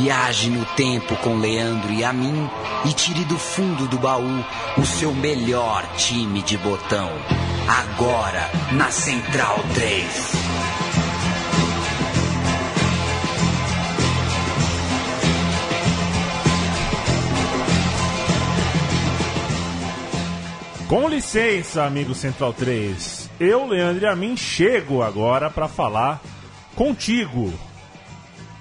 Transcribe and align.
Viaje 0.00 0.48
no 0.48 0.64
tempo 0.76 1.16
com 1.16 1.38
Leandro 1.38 1.92
e 1.92 2.04
a 2.04 2.12
mim 2.12 2.48
e 2.84 2.92
tire 2.92 3.24
do 3.24 3.36
fundo 3.36 3.88
do 3.88 3.98
baú 3.98 4.44
o 4.76 4.86
seu 4.86 5.12
melhor 5.12 5.84
time 5.96 6.40
de 6.40 6.56
botão. 6.56 7.10
Agora 7.66 8.48
na 8.70 8.92
Central 8.92 9.58
3. 9.74 10.32
Com 20.86 21.08
licença, 21.08 21.82
amigo 21.82 22.14
Central 22.14 22.52
3. 22.52 23.30
Eu, 23.40 23.66
Leandro 23.66 24.04
e 24.04 24.06
a 24.06 24.14
mim, 24.14 24.36
chego 24.36 25.02
agora 25.02 25.50
para 25.50 25.66
falar 25.66 26.22
contigo. 26.76 27.52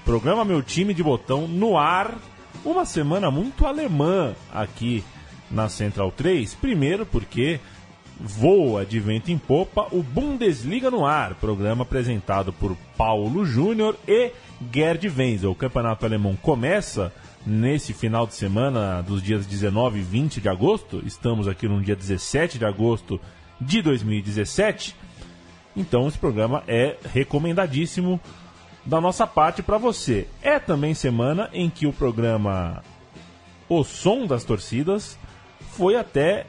Programa 0.08 0.46
Meu 0.46 0.64
Time 0.64 0.94
de 0.94 1.04
Botão 1.04 1.50
no 1.50 1.78
ar. 1.78 2.18
Uma 2.64 2.86
semana 2.86 3.30
muito 3.30 3.66
alemã 3.66 4.34
aqui 4.54 5.04
na 5.52 5.68
Central 5.68 6.14
3. 6.14 6.56
Primeiro 6.56 7.06
porque 7.06 7.60
voa 8.18 8.86
de 8.86 9.02
vento 9.02 9.32
em 9.32 9.38
popa 9.38 9.86
o 9.92 10.02
Bundesliga 10.02 10.90
no 10.90 11.06
ar, 11.06 11.36
programa 11.36 11.84
apresentado 11.84 12.54
por 12.54 12.78
Paulo 12.96 13.46
Júnior 13.46 13.98
e 14.08 14.32
Gerd 14.74 15.10
Wenzel. 15.10 15.52
O 15.52 15.56
campeonato 15.56 16.06
alemão 16.06 16.38
começa 16.38 17.12
nesse 17.46 17.92
final 17.92 18.26
de 18.26 18.34
semana 18.34 19.02
dos 19.02 19.22
dias 19.22 19.46
19 19.46 20.00
e 20.00 20.04
20 20.04 20.40
de 20.40 20.48
agosto. 20.48 21.04
Estamos 21.06 21.50
aqui 21.50 21.68
no 21.68 21.82
dia 21.82 21.98
17 21.98 22.58
de 22.58 22.64
agosto 22.64 23.20
de 23.60 23.82
2017. 23.82 24.96
Então 25.76 26.08
esse 26.08 26.18
programa 26.18 26.64
é 26.66 26.96
recomendadíssimo 27.14 28.22
da 28.88 29.02
nossa 29.02 29.28
parte 29.28 29.62
para 29.62 29.78
você. 29.78 30.28
É 30.42 30.58
também 30.58 30.94
semana 30.94 31.50
em 31.52 31.70
que 31.70 31.86
o 31.86 31.92
programa 31.94 32.82
O 33.68 33.84
Som 33.84 34.26
das 34.26 34.46
Torcidas 34.46 35.20
foi 35.72 35.98
até 35.98 36.48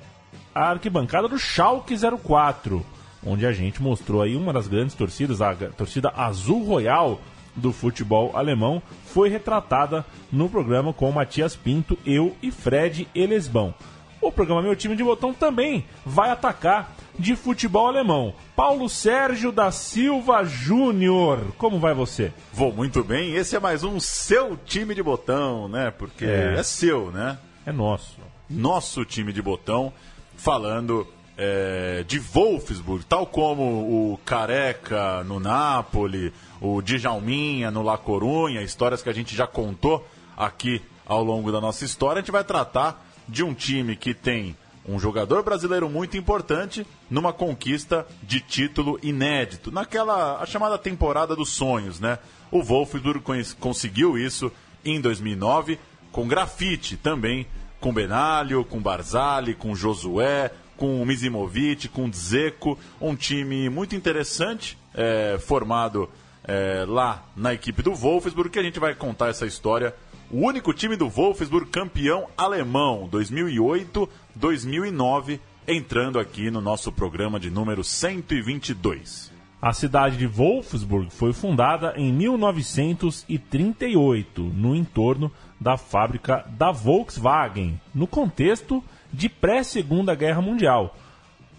a 0.55 0.71
arquibancada 0.71 1.27
do 1.29 1.37
Schalke 1.37 1.97
04, 1.97 2.87
onde 3.27 3.45
a 3.45 3.53
gente 3.53 3.83
mostrou 3.83 4.23
aí 4.23 4.37
uma 4.37 4.53
das 4.53 4.69
grandes 4.69 4.95
torcidas, 4.95 5.43
a 5.43 5.53
torcida 5.55 6.13
Azul 6.17 6.65
Royal 6.65 7.21
do 7.57 7.73
futebol 7.73 8.37
alemão, 8.37 8.81
foi 9.07 9.29
retratada 9.29 10.07
no 10.31 10.49
programa 10.49 10.93
com 10.93 11.11
Matias 11.11 11.57
Pinto, 11.57 11.99
eu 12.07 12.37
e 12.41 12.53
Fred 12.53 13.09
Elesbão. 13.15 13.75
O 14.21 14.31
programa 14.31 14.63
Meu 14.63 14.77
Time 14.77 14.95
de 14.95 15.03
Botão 15.03 15.35
também 15.35 15.85
vai 16.07 16.31
atacar 16.31 16.93
de 17.19 17.35
futebol 17.35 17.89
alemão. 17.89 18.33
Paulo 18.55 18.89
Sérgio 18.89 19.51
da 19.51 19.71
Silva 19.73 20.45
Júnior, 20.45 21.53
como 21.59 21.81
vai 21.81 21.93
você? 21.93 22.33
Vou 22.53 22.73
muito 22.73 23.03
bem. 23.03 23.35
Esse 23.35 23.57
é 23.57 23.61
mais 23.61 23.83
um 23.83 23.99
seu 23.99 24.57
time 24.57 24.95
de 24.95 25.03
botão, 25.03 25.69
né? 25.69 25.91
Porque 25.91 26.25
é, 26.25 26.55
é 26.57 26.63
seu, 26.63 27.11
né? 27.11 27.39
É 27.67 27.73
nosso. 27.73 28.19
Nosso 28.49 29.05
time 29.05 29.33
de 29.33 29.43
botão, 29.43 29.93
falando 30.37 31.07
é, 31.37 32.05
de 32.07 32.19
Wolfsburg, 32.19 33.05
tal 33.05 33.27
como 33.27 34.13
o 34.13 34.19
Careca 34.25 35.23
no 35.25 35.41
Napoli, 35.41 36.33
o 36.61 36.81
Djalminha 36.81 37.71
no 37.71 37.83
La 37.83 37.99
Corunha, 37.99 38.63
histórias 38.63 39.03
que 39.03 39.11
a 39.11 39.13
gente 39.13 39.37
já 39.37 39.47
contou 39.47 40.07
aqui 40.37 40.81
ao 41.05 41.23
longo 41.23 41.51
da 41.51 41.61
nossa 41.61 41.85
história. 41.85 42.21
A 42.21 42.23
gente 42.23 42.33
vai 42.33 42.45
tratar 42.45 43.05
de 43.29 43.43
um 43.43 43.53
time 43.53 43.97
que 43.97 44.15
tem 44.15 44.57
um 44.89 44.99
jogador 44.99 45.43
brasileiro 45.43 45.89
muito 45.89 46.17
importante 46.17 46.87
numa 47.11 47.33
conquista 47.33 48.07
de 48.23 48.41
título 48.41 48.99
inédito, 49.03 49.71
naquela 49.71 50.43
a 50.43 50.47
chamada 50.47 50.79
temporada 50.79 51.37
dos 51.37 51.51
sonhos, 51.51 52.01
né? 52.01 52.19
O 52.51 52.63
Wolfsburg 52.63 53.23
conseguiu 53.61 54.17
isso 54.17 54.51
em 54.83 54.99
2009 54.99 55.79
com 56.11 56.27
grafite 56.27 56.97
também, 56.97 57.47
com 57.79 57.93
Benalho, 57.93 58.65
com 58.65 58.81
Barzali, 58.81 59.55
com 59.55 59.75
Josué, 59.75 60.51
com 60.77 61.05
Mizimovic, 61.05 61.89
com 61.89 62.09
Dzeko, 62.09 62.79
um 63.01 63.15
time 63.15 63.69
muito 63.69 63.95
interessante, 63.95 64.79
é, 64.95 65.39
formado 65.39 66.09
é, 66.45 66.85
lá 66.89 67.25
na 67.37 67.53
equipe 67.53 67.83
do 67.83 67.95
Wolfsburg, 67.95 68.49
que 68.49 68.59
a 68.59 68.63
gente 68.63 68.81
vai 68.81 68.95
contar 68.95 69.29
essa 69.29 69.45
história. 69.45 69.95
O 70.31 70.47
único 70.47 70.75
time 70.75 70.95
do 70.95 71.09
Wolfsburg 71.09 71.71
campeão 71.71 72.29
alemão 72.37 73.09
2008-2009, 73.11 75.41
entrando 75.67 76.19
aqui 76.19 76.51
no 76.51 76.61
nosso 76.61 76.93
programa 76.93 77.41
de 77.41 77.49
número 77.49 77.83
122. 77.83 79.33
A 79.61 79.73
cidade 79.73 80.17
de 80.19 80.27
Wolfsburg 80.27 81.11
foi 81.11 81.33
fundada 81.33 81.95
em 81.97 82.13
1938, 82.13 84.43
no 84.43 84.77
entorno 84.77 85.33
da 85.59 85.79
fábrica 85.79 86.45
da 86.47 86.73
Volkswagen, 86.73 87.81
no 87.95 88.07
contexto 88.07 88.85
de 89.11 89.31
pré-Segunda 89.31 90.15
Guerra 90.15 90.43
Mundial. 90.43 90.95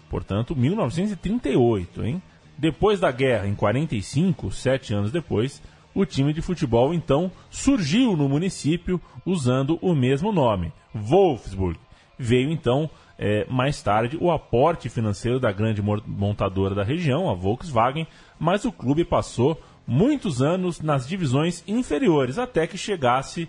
Portanto, 0.08 0.54
1938, 0.54 2.04
hein? 2.04 2.22
Depois 2.56 3.00
da 3.00 3.10
guerra, 3.10 3.48
em 3.48 3.54
45, 3.56 4.52
sete 4.52 4.94
anos 4.94 5.10
depois, 5.10 5.60
o 5.94 6.04
time 6.04 6.32
de 6.32 6.42
futebol 6.42 6.94
então 6.94 7.30
surgiu 7.50 8.16
no 8.16 8.28
município 8.28 9.00
usando 9.24 9.78
o 9.82 9.94
mesmo 9.94 10.32
nome, 10.32 10.72
Wolfsburg. 10.94 11.78
Veio 12.18 12.50
então 12.50 12.90
é, 13.18 13.46
mais 13.50 13.82
tarde 13.82 14.16
o 14.20 14.30
aporte 14.30 14.88
financeiro 14.88 15.38
da 15.38 15.52
grande 15.52 15.82
montadora 15.82 16.74
da 16.74 16.82
região, 16.82 17.28
a 17.28 17.34
Volkswagen, 17.34 18.06
mas 18.38 18.64
o 18.64 18.72
clube 18.72 19.04
passou 19.04 19.60
muitos 19.86 20.40
anos 20.40 20.80
nas 20.80 21.06
divisões 21.06 21.64
inferiores 21.66 22.38
até 22.38 22.66
que 22.66 22.78
chegasse 22.78 23.48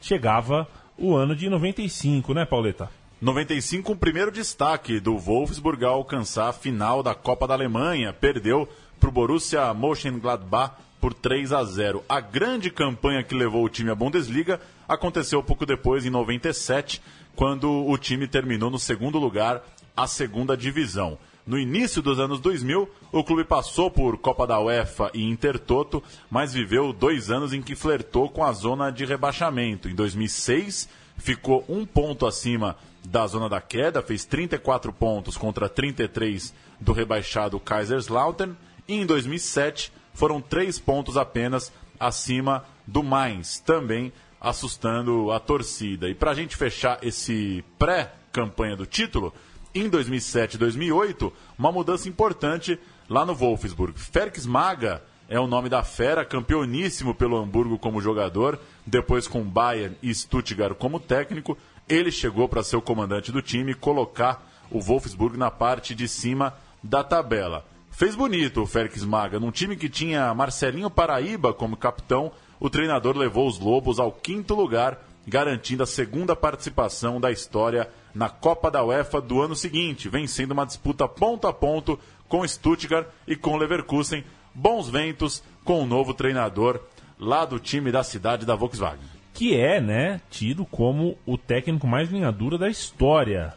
chegava 0.00 0.66
o 0.96 1.14
ano 1.14 1.34
de 1.34 1.48
95, 1.48 2.34
né, 2.34 2.44
Pauleta? 2.44 2.88
95, 3.20 3.92
o 3.92 3.96
primeiro 3.96 4.32
destaque 4.32 4.98
do 4.98 5.18
Wolfsburg 5.18 5.84
ao 5.84 5.96
alcançar 5.96 6.48
a 6.48 6.52
final 6.54 7.02
da 7.02 7.14
Copa 7.14 7.46
da 7.46 7.52
Alemanha. 7.52 8.14
Perdeu 8.14 8.66
para 8.98 9.10
o 9.10 9.12
Borussia 9.12 9.74
Mönchengladbach 9.74 10.76
por 10.98 11.12
3 11.12 11.52
a 11.52 11.62
0. 11.62 12.02
A 12.08 12.18
grande 12.18 12.70
campanha 12.70 13.22
que 13.22 13.34
levou 13.34 13.62
o 13.62 13.68
time 13.68 13.90
à 13.90 13.94
Bundesliga 13.94 14.58
aconteceu 14.88 15.42
pouco 15.42 15.66
depois, 15.66 16.06
em 16.06 16.10
97, 16.10 17.02
quando 17.36 17.70
o 17.70 17.98
time 17.98 18.26
terminou 18.26 18.70
no 18.70 18.78
segundo 18.78 19.18
lugar, 19.18 19.62
a 19.94 20.06
segunda 20.06 20.56
divisão. 20.56 21.18
No 21.46 21.58
início 21.58 22.00
dos 22.00 22.18
anos 22.18 22.40
2000, 22.40 22.88
o 23.12 23.22
clube 23.22 23.44
passou 23.44 23.90
por 23.90 24.16
Copa 24.16 24.46
da 24.46 24.58
UEFA 24.58 25.10
e 25.12 25.22
Intertoto, 25.22 26.02
mas 26.30 26.54
viveu 26.54 26.90
dois 26.90 27.30
anos 27.30 27.52
em 27.52 27.60
que 27.60 27.74
flertou 27.74 28.30
com 28.30 28.42
a 28.42 28.52
zona 28.52 28.90
de 28.90 29.04
rebaixamento. 29.04 29.90
Em 29.90 29.94
2006, 29.94 30.88
ficou 31.20 31.64
um 31.68 31.84
ponto 31.84 32.26
acima 32.26 32.76
da 33.04 33.26
zona 33.26 33.48
da 33.48 33.60
queda, 33.60 34.02
fez 34.02 34.24
34 34.24 34.92
pontos 34.92 35.36
contra 35.36 35.68
33 35.68 36.52
do 36.80 36.92
rebaixado 36.92 37.60
Kaiserslautern. 37.60 38.54
E 38.88 38.94
em 38.94 39.06
2007 39.06 39.92
foram 40.12 40.40
três 40.40 40.78
pontos 40.78 41.16
apenas 41.16 41.72
acima 41.98 42.64
do 42.86 43.02
Mainz, 43.02 43.60
também 43.60 44.12
assustando 44.40 45.30
a 45.30 45.38
torcida. 45.38 46.08
E 46.08 46.14
para 46.14 46.30
a 46.30 46.34
gente 46.34 46.56
fechar 46.56 46.98
esse 47.02 47.64
pré-campanha 47.78 48.76
do 48.76 48.86
título, 48.86 49.32
em 49.74 49.88
2007 49.88 50.54
e 50.54 50.58
2008, 50.58 51.32
uma 51.58 51.70
mudança 51.70 52.08
importante 52.08 52.78
lá 53.08 53.24
no 53.24 53.34
Wolfsburg. 53.34 53.98
Felix 53.98 54.46
Maga 54.46 55.02
é 55.30 55.38
o 55.38 55.46
nome 55.46 55.68
da 55.68 55.84
fera, 55.84 56.24
campeoníssimo 56.24 57.14
pelo 57.14 57.36
Hamburgo 57.36 57.78
como 57.78 58.00
jogador, 58.00 58.58
depois 58.84 59.28
com 59.28 59.44
Bayern 59.44 59.96
e 60.02 60.12
Stuttgart 60.12 60.74
como 60.74 60.98
técnico, 60.98 61.56
ele 61.88 62.10
chegou 62.10 62.48
para 62.48 62.64
ser 62.64 62.76
o 62.76 62.82
comandante 62.82 63.30
do 63.30 63.40
time 63.40 63.70
e 63.70 63.76
colocar 63.76 64.44
o 64.72 64.80
Wolfsburg 64.80 65.38
na 65.38 65.48
parte 65.48 65.94
de 65.94 66.08
cima 66.08 66.54
da 66.82 67.04
tabela. 67.04 67.64
Fez 67.92 68.16
bonito 68.16 68.62
o 68.62 68.66
Félix 68.66 69.04
Maga. 69.04 69.38
Num 69.38 69.52
time 69.52 69.76
que 69.76 69.88
tinha 69.88 70.34
Marcelinho 70.34 70.90
Paraíba 70.90 71.54
como 71.54 71.76
capitão, 71.76 72.32
o 72.58 72.68
treinador 72.68 73.16
levou 73.16 73.46
os 73.46 73.58
Lobos 73.58 74.00
ao 74.00 74.10
quinto 74.10 74.54
lugar, 74.54 74.98
garantindo 75.28 75.84
a 75.84 75.86
segunda 75.86 76.34
participação 76.34 77.20
da 77.20 77.30
história 77.30 77.88
na 78.12 78.28
Copa 78.28 78.68
da 78.68 78.84
UEFA 78.84 79.20
do 79.20 79.40
ano 79.40 79.54
seguinte, 79.54 80.08
vencendo 80.08 80.50
uma 80.52 80.66
disputa 80.66 81.06
ponto 81.06 81.46
a 81.46 81.52
ponto 81.52 81.96
com 82.28 82.46
Stuttgart 82.46 83.06
e 83.28 83.36
com 83.36 83.56
Leverkusen. 83.56 84.24
Bons 84.54 84.88
ventos 84.88 85.42
com 85.64 85.82
o 85.82 85.86
novo 85.86 86.14
treinador 86.14 86.80
lá 87.18 87.44
do 87.44 87.58
time 87.58 87.92
da 87.92 88.02
cidade 88.02 88.46
da 88.46 88.54
Volkswagen 88.54 89.20
que 89.40 89.56
é, 89.56 89.80
né, 89.80 90.20
tido 90.28 90.66
como 90.66 91.16
o 91.24 91.38
técnico 91.38 91.86
mais 91.86 92.10
linha 92.10 92.30
dura 92.30 92.58
da 92.58 92.68
história. 92.68 93.54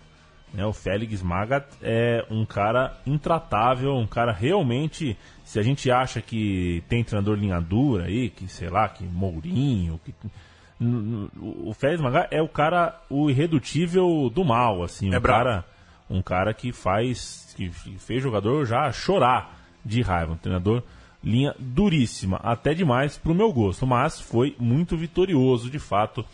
Né, 0.54 0.66
o 0.66 0.72
Félix 0.72 1.22
Maga 1.22 1.66
é 1.82 2.26
um 2.30 2.46
cara 2.46 2.98
intratável, 3.06 3.94
um 3.96 4.08
cara 4.08 4.32
realmente. 4.32 5.18
Se 5.44 5.60
a 5.60 5.62
gente 5.62 5.92
acha 5.92 6.22
que 6.22 6.82
tem 6.88 7.04
treinador 7.04 7.38
linha 7.38 7.60
dura 7.60 8.06
aí, 8.06 8.30
que 8.30 8.48
sei 8.48 8.70
lá, 8.70 8.88
que 8.88 9.04
Mourinho, 9.04 10.00
que, 10.06 10.14
o 10.80 11.74
Félix 11.74 12.02
Maga 12.02 12.30
é 12.32 12.42
o 12.42 12.48
cara, 12.48 13.02
o 13.10 13.30
irredutível 13.30 14.30
do 14.34 14.46
mal, 14.46 14.84
assim, 14.84 15.14
é 15.14 15.18
um 15.18 15.22
cara, 15.22 15.66
um 16.10 16.22
cara 16.22 16.54
que 16.54 16.72
faz, 16.72 17.54
que 17.58 17.70
fez 17.70 18.24
jogador 18.24 18.66
já 18.66 18.90
chorar 18.92 19.63
de 19.86 20.02
raiva, 20.02 20.34
um 20.34 20.38
treinador 20.38 20.84
linha 21.24 21.56
duríssima, 21.58 22.38
até 22.44 22.74
demais 22.74 23.18
para 23.18 23.32
o 23.32 23.36
meu 23.36 23.52
gosto, 23.54 23.88
mas 23.88 24.20
foi 24.20 24.56
muito 24.60 24.98
vitorioso 24.98 25.70
de 25.70 25.80
fato 25.80 26.26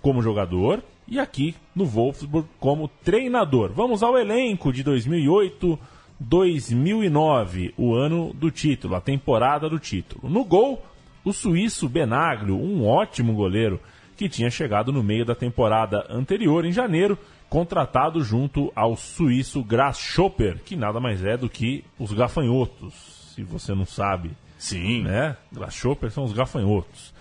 como 0.00 0.22
jogador 0.22 0.82
e 1.08 1.18
aqui 1.18 1.56
no 1.74 1.84
Wolfsburg 1.84 2.48
como 2.60 2.86
treinador. 2.86 3.72
Vamos 3.72 4.02
ao 4.02 4.16
elenco 4.16 4.72
de 4.72 4.82
2008 4.82 5.78
2009, 6.20 7.74
o 7.76 7.94
ano 7.94 8.32
do 8.34 8.50
título, 8.50 8.96
a 8.96 9.00
temporada 9.00 9.68
do 9.68 9.78
título. 9.78 10.28
No 10.28 10.44
gol, 10.44 10.84
o 11.24 11.32
suíço 11.32 11.88
Benaglio, 11.88 12.56
um 12.56 12.86
ótimo 12.86 13.32
goleiro 13.34 13.80
que 14.16 14.28
tinha 14.28 14.50
chegado 14.50 14.92
no 14.92 15.02
meio 15.02 15.24
da 15.24 15.34
temporada 15.34 16.04
anterior, 16.10 16.64
em 16.64 16.72
janeiro, 16.72 17.16
contratado 17.48 18.22
junto 18.22 18.72
ao 18.74 18.96
suíço 18.96 19.62
Grasshopper, 19.62 20.58
que 20.64 20.76
nada 20.76 21.00
mais 21.00 21.24
é 21.24 21.36
do 21.36 21.48
que 21.48 21.84
os 21.98 22.12
gafanhotos, 22.12 23.32
se 23.34 23.42
você 23.42 23.74
não 23.74 23.84
sabe. 23.84 24.30
Sim. 24.58 25.02
Né? 25.02 25.36
Grasshopper 25.52 26.10
são 26.10 26.24
os 26.24 26.32
gafanhotos. 26.32 27.14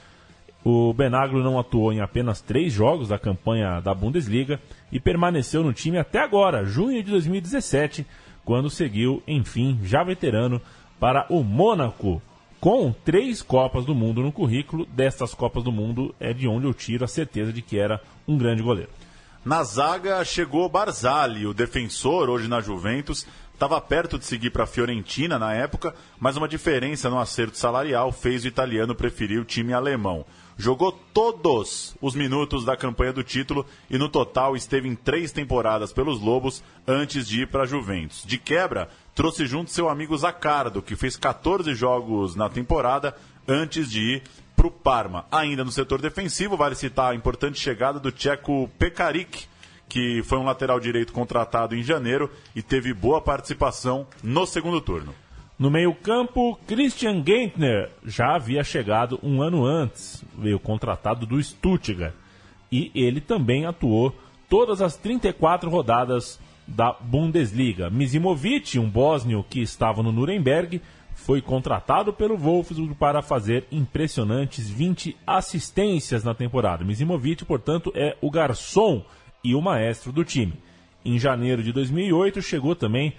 O 0.63 0.91
Benaglio 0.94 1.44
não 1.44 1.57
atuou 1.57 1.94
em 1.94 2.01
apenas 2.01 2.41
três 2.41 2.74
jogos 2.74 3.07
da 3.07 3.18
campanha 3.18 3.79
da 3.79 3.94
Bundesliga 3.94 4.59
e 4.91 5.00
permaneceu 5.00 5.63
no 5.63 5.71
time 5.71 5.97
até 5.97 6.19
agora, 6.19 6.65
junho 6.65 7.01
de 7.01 7.12
2017, 7.12 8.06
quando 8.44 8.69
seguiu, 8.69 9.23
enfim, 9.27 9.80
já 9.83 10.03
veterano, 10.03 10.62
para 11.00 11.25
o 11.30 11.44
Mônaco, 11.44 12.21
com 12.59 12.91
três 12.91 13.41
Copas 13.41 13.85
do 13.85 13.95
Mundo 13.95 14.21
no 14.21 14.31
currículo. 14.31 14.85
Destas 14.88 15.33
Copas 15.33 15.63
do 15.63 15.71
Mundo 15.71 16.13
é 16.19 16.33
de 16.33 16.47
onde 16.47 16.65
eu 16.65 16.73
tiro 16.73 17.06
a 17.06 17.07
certeza 17.07 17.53
de 17.53 17.62
que 17.62 17.77
era 17.77 18.01
um 18.27 18.38
grande 18.38 18.63
goleiro. 18.63 18.89
Na 19.47 19.63
zaga 19.63 20.25
chegou 20.25 20.67
Barzali, 20.67 21.47
o 21.47 21.53
defensor, 21.53 22.29
hoje 22.29 22.49
na 22.49 22.59
Juventus. 22.59 23.25
Estava 23.53 23.79
perto 23.79 24.19
de 24.19 24.25
seguir 24.25 24.49
para 24.49 24.65
a 24.65 24.67
Fiorentina 24.67 25.39
na 25.39 25.53
época, 25.53 25.95
mas 26.19 26.35
uma 26.35 26.49
diferença 26.49 27.09
no 27.09 27.17
acerto 27.17 27.57
salarial 27.57 28.11
fez 28.11 28.44
o 28.44 28.47
italiano 28.49 28.94
preferir 28.94 29.39
o 29.39 29.45
time 29.45 29.71
alemão. 29.71 30.25
Jogou 30.57 30.91
todos 30.91 31.95
os 32.01 32.13
minutos 32.13 32.65
da 32.65 32.75
campanha 32.75 33.13
do 33.13 33.23
título 33.23 33.65
e 33.89 33.97
no 33.97 34.09
total 34.09 34.53
esteve 34.53 34.89
em 34.89 34.95
três 34.95 35.31
temporadas 35.31 35.94
pelos 35.94 36.19
Lobos 36.19 36.61
antes 36.85 37.25
de 37.25 37.44
ir 37.44 37.47
para 37.47 37.63
a 37.63 37.65
Juventus. 37.65 38.25
De 38.25 38.38
quebra, 38.38 38.89
trouxe 39.15 39.45
junto 39.45 39.71
seu 39.71 39.88
amigo 39.88 40.17
Zacardo, 40.17 40.81
que 40.81 40.97
fez 40.97 41.15
14 41.15 41.73
jogos 41.73 42.35
na 42.35 42.49
temporada 42.49 43.15
antes 43.47 43.89
de 43.89 44.01
ir 44.01 44.23
para 44.57 44.68
o 44.68 44.71
Parma. 44.71 45.25
Ainda 45.31 45.63
no 45.63 45.71
setor 45.71 46.01
defensivo, 46.01 46.57
vale 46.57 46.74
citar 46.74 47.12
a 47.12 47.15
importante 47.15 47.59
chegada 47.59 48.00
do 48.00 48.12
tcheco 48.12 48.68
Pekarik, 48.80 49.45
que 49.88 50.24
foi 50.24 50.39
um 50.39 50.44
lateral 50.44 50.80
direito 50.80 51.13
contratado 51.13 51.75
em 51.75 51.83
janeiro 51.83 52.30
e 52.56 52.62
teve 52.62 52.94
boa 52.94 53.21
participação 53.21 54.07
no 54.24 54.45
segundo 54.48 54.81
turno. 54.81 55.13
No 55.59 55.71
meio-campo, 55.71 56.59
Christian 56.68 57.24
Gentner 57.25 57.92
já 58.04 58.36
havia 58.36 58.63
chegado 58.63 59.19
um 59.24 59.42
ano 59.42 59.63
antes, 59.63 60.24
veio 60.38 60.59
contratado 60.59 61.25
do 61.25 61.42
Stuttgart. 61.42 62.13
E 62.71 62.92
ele 62.94 63.21
também 63.21 63.65
atuou 63.65 64.13
todas 64.50 64.81
as 64.81 64.98
34 64.98 65.69
rodadas 65.69 66.39
da 66.68 66.92
Bundesliga. 66.92 67.89
Mizimovic, 67.89 68.77
um 68.77 68.89
bósnio 68.89 69.45
que 69.50 69.62
estava 69.62 70.04
no 70.04 70.12
Nuremberg, 70.12 70.81
foi 71.17 71.41
contratado 71.41 72.13
pelo 72.13 72.37
Wolfsburg 72.37 72.93
para 72.93 73.23
fazer 73.23 73.65
impressionantes 73.71 74.69
20 74.69 75.17
assistências 75.25 76.23
na 76.23 76.33
temporada. 76.33 76.85
Mizimovic, 76.85 77.43
portanto, 77.43 77.91
é 77.95 78.15
o 78.21 78.29
garçom 78.29 79.03
e 79.43 79.55
o 79.55 79.61
maestro 79.61 80.11
do 80.11 80.23
time. 80.23 80.53
Em 81.03 81.17
janeiro 81.17 81.63
de 81.63 81.73
2008 81.73 82.41
chegou 82.41 82.75
também 82.75 83.13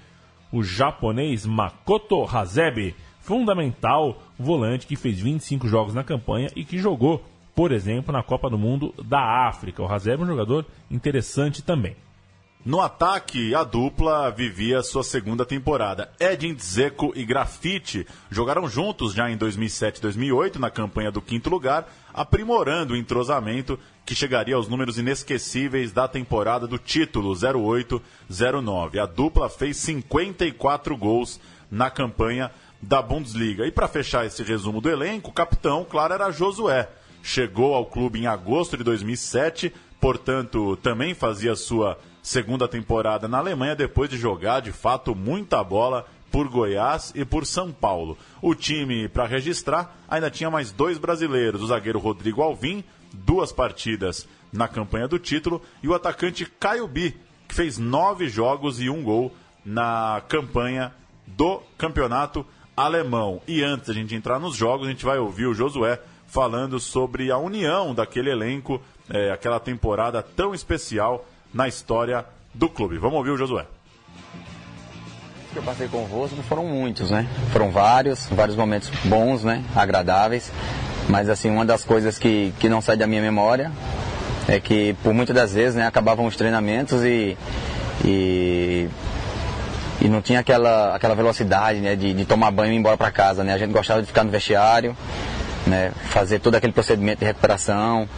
o 0.52 0.62
japonês 0.62 1.44
Makoto 1.44 2.24
Hasebe, 2.24 2.94
fundamental 3.20 4.22
volante 4.38 4.86
que 4.86 4.96
fez 4.96 5.18
25 5.18 5.66
jogos 5.66 5.92
na 5.92 6.04
campanha 6.04 6.48
e 6.54 6.64
que 6.64 6.78
jogou, 6.78 7.22
por 7.54 7.72
exemplo, 7.72 8.12
na 8.12 8.22
Copa 8.22 8.48
do 8.48 8.56
Mundo 8.56 8.94
da 9.04 9.48
África. 9.48 9.82
O 9.82 9.92
Hasebe 9.92 10.22
é 10.22 10.24
um 10.24 10.28
jogador 10.28 10.64
interessante 10.88 11.62
também. 11.62 11.96
No 12.66 12.80
ataque, 12.80 13.54
a 13.54 13.62
dupla 13.62 14.30
vivia 14.30 14.82
sua 14.82 15.04
segunda 15.04 15.46
temporada. 15.46 16.10
Edin 16.18 16.54
Dzeko 16.54 17.12
e 17.14 17.24
Grafite 17.24 18.04
jogaram 18.28 18.68
juntos 18.68 19.14
já 19.14 19.30
em 19.30 19.36
2007 19.36 19.98
e 19.98 20.02
2008 20.02 20.58
na 20.58 20.68
campanha 20.68 21.10
do 21.10 21.22
quinto 21.22 21.48
lugar, 21.48 21.88
aprimorando 22.12 22.94
o 22.94 22.96
entrosamento 22.96 23.78
que 24.04 24.14
chegaria 24.14 24.56
aos 24.56 24.68
números 24.68 24.98
inesquecíveis 24.98 25.92
da 25.92 26.08
temporada 26.08 26.66
do 26.66 26.78
título 26.78 27.32
08-09. 27.32 28.98
A 29.00 29.06
dupla 29.06 29.48
fez 29.48 29.76
54 29.76 30.96
gols 30.96 31.40
na 31.70 31.90
campanha 31.90 32.50
da 32.82 33.00
Bundesliga. 33.00 33.66
E 33.66 33.70
para 33.70 33.86
fechar 33.86 34.26
esse 34.26 34.42
resumo 34.42 34.80
do 34.80 34.90
elenco, 34.90 35.30
o 35.30 35.34
capitão, 35.34 35.86
claro, 35.88 36.12
era 36.12 36.32
Josué. 36.32 36.88
Chegou 37.22 37.72
ao 37.72 37.86
clube 37.86 38.18
em 38.18 38.26
agosto 38.26 38.76
de 38.76 38.82
2007, 38.82 39.72
portanto, 40.00 40.76
também 40.82 41.14
fazia 41.14 41.54
sua 41.54 41.96
segunda 42.22 42.68
temporada 42.68 43.26
na 43.28 43.38
Alemanha 43.38 43.74
depois 43.74 44.10
de 44.10 44.16
jogar 44.16 44.60
de 44.60 44.72
fato 44.72 45.14
muita 45.14 45.62
bola 45.62 46.06
por 46.30 46.48
Goiás 46.48 47.12
e 47.14 47.24
por 47.24 47.46
São 47.46 47.72
Paulo. 47.72 48.16
O 48.42 48.54
time, 48.54 49.08
para 49.08 49.26
registrar, 49.26 49.96
ainda 50.08 50.30
tinha 50.30 50.50
mais 50.50 50.70
dois 50.70 50.98
brasileiros: 50.98 51.62
o 51.62 51.66
zagueiro 51.66 51.98
Rodrigo 51.98 52.42
Alvim, 52.42 52.84
duas 53.12 53.52
partidas 53.52 54.28
na 54.52 54.68
campanha 54.68 55.08
do 55.08 55.18
título, 55.18 55.62
e 55.82 55.88
o 55.88 55.94
atacante 55.94 56.46
Caio 56.46 56.86
Bi, 56.86 57.16
que 57.46 57.54
fez 57.54 57.78
nove 57.78 58.28
jogos 58.28 58.80
e 58.80 58.88
um 58.88 59.02
gol 59.02 59.34
na 59.64 60.22
campanha 60.28 60.92
do 61.26 61.60
campeonato 61.76 62.44
alemão. 62.76 63.40
E 63.46 63.62
antes 63.62 63.88
da 63.88 63.94
gente 63.94 64.14
entrar 64.14 64.38
nos 64.38 64.54
jogos, 64.54 64.86
a 64.86 64.90
gente 64.90 65.04
vai 65.04 65.18
ouvir 65.18 65.46
o 65.46 65.54
Josué 65.54 66.00
falando 66.26 66.78
sobre 66.78 67.30
a 67.30 67.38
união 67.38 67.94
daquele 67.94 68.30
elenco, 68.30 68.80
é, 69.08 69.30
aquela 69.30 69.58
temporada 69.58 70.22
tão 70.22 70.54
especial 70.54 71.26
na 71.52 71.68
história 71.68 72.24
do 72.54 72.68
clube. 72.68 72.98
Vamos 72.98 73.18
ouvir 73.18 73.30
o 73.30 73.36
Josué. 73.36 73.64
que 75.52 75.58
eu 75.58 75.62
passei 75.62 75.88
com 75.88 75.98
o 75.98 76.06
Wolfsburg 76.06 76.48
foram 76.48 76.64
muitos, 76.66 77.10
né? 77.10 77.26
Foram 77.52 77.70
vários, 77.70 78.26
vários 78.30 78.56
momentos 78.56 78.90
bons, 79.04 79.44
né? 79.44 79.64
Agradáveis. 79.74 80.52
Mas 81.08 81.28
assim, 81.28 81.50
uma 81.50 81.64
das 81.64 81.84
coisas 81.84 82.18
que, 82.18 82.52
que 82.58 82.68
não 82.68 82.80
sai 82.80 82.96
da 82.96 83.06
minha 83.06 83.22
memória 83.22 83.72
é 84.46 84.60
que 84.60 84.94
por 85.02 85.12
muitas 85.12 85.34
das 85.34 85.52
vezes, 85.52 85.74
né, 85.74 85.86
acabavam 85.86 86.26
os 86.26 86.36
treinamentos 86.36 87.02
e, 87.04 87.36
e, 88.04 88.88
e 90.00 90.08
não 90.08 90.22
tinha 90.22 90.40
aquela, 90.40 90.94
aquela 90.94 91.14
velocidade, 91.14 91.80
né, 91.80 91.94
de, 91.94 92.14
de 92.14 92.24
tomar 92.24 92.50
banho 92.50 92.72
e 92.72 92.74
ir 92.74 92.78
embora 92.78 92.96
para 92.96 93.10
casa, 93.10 93.44
né? 93.44 93.52
A 93.52 93.58
gente 93.58 93.72
gostava 93.72 94.00
de 94.00 94.06
ficar 94.06 94.24
no 94.24 94.30
vestiário, 94.30 94.96
né, 95.66 95.92
fazer 96.10 96.38
todo 96.40 96.54
aquele 96.54 96.72
procedimento 96.72 97.20
de 97.20 97.26
recuperação, 97.26 98.08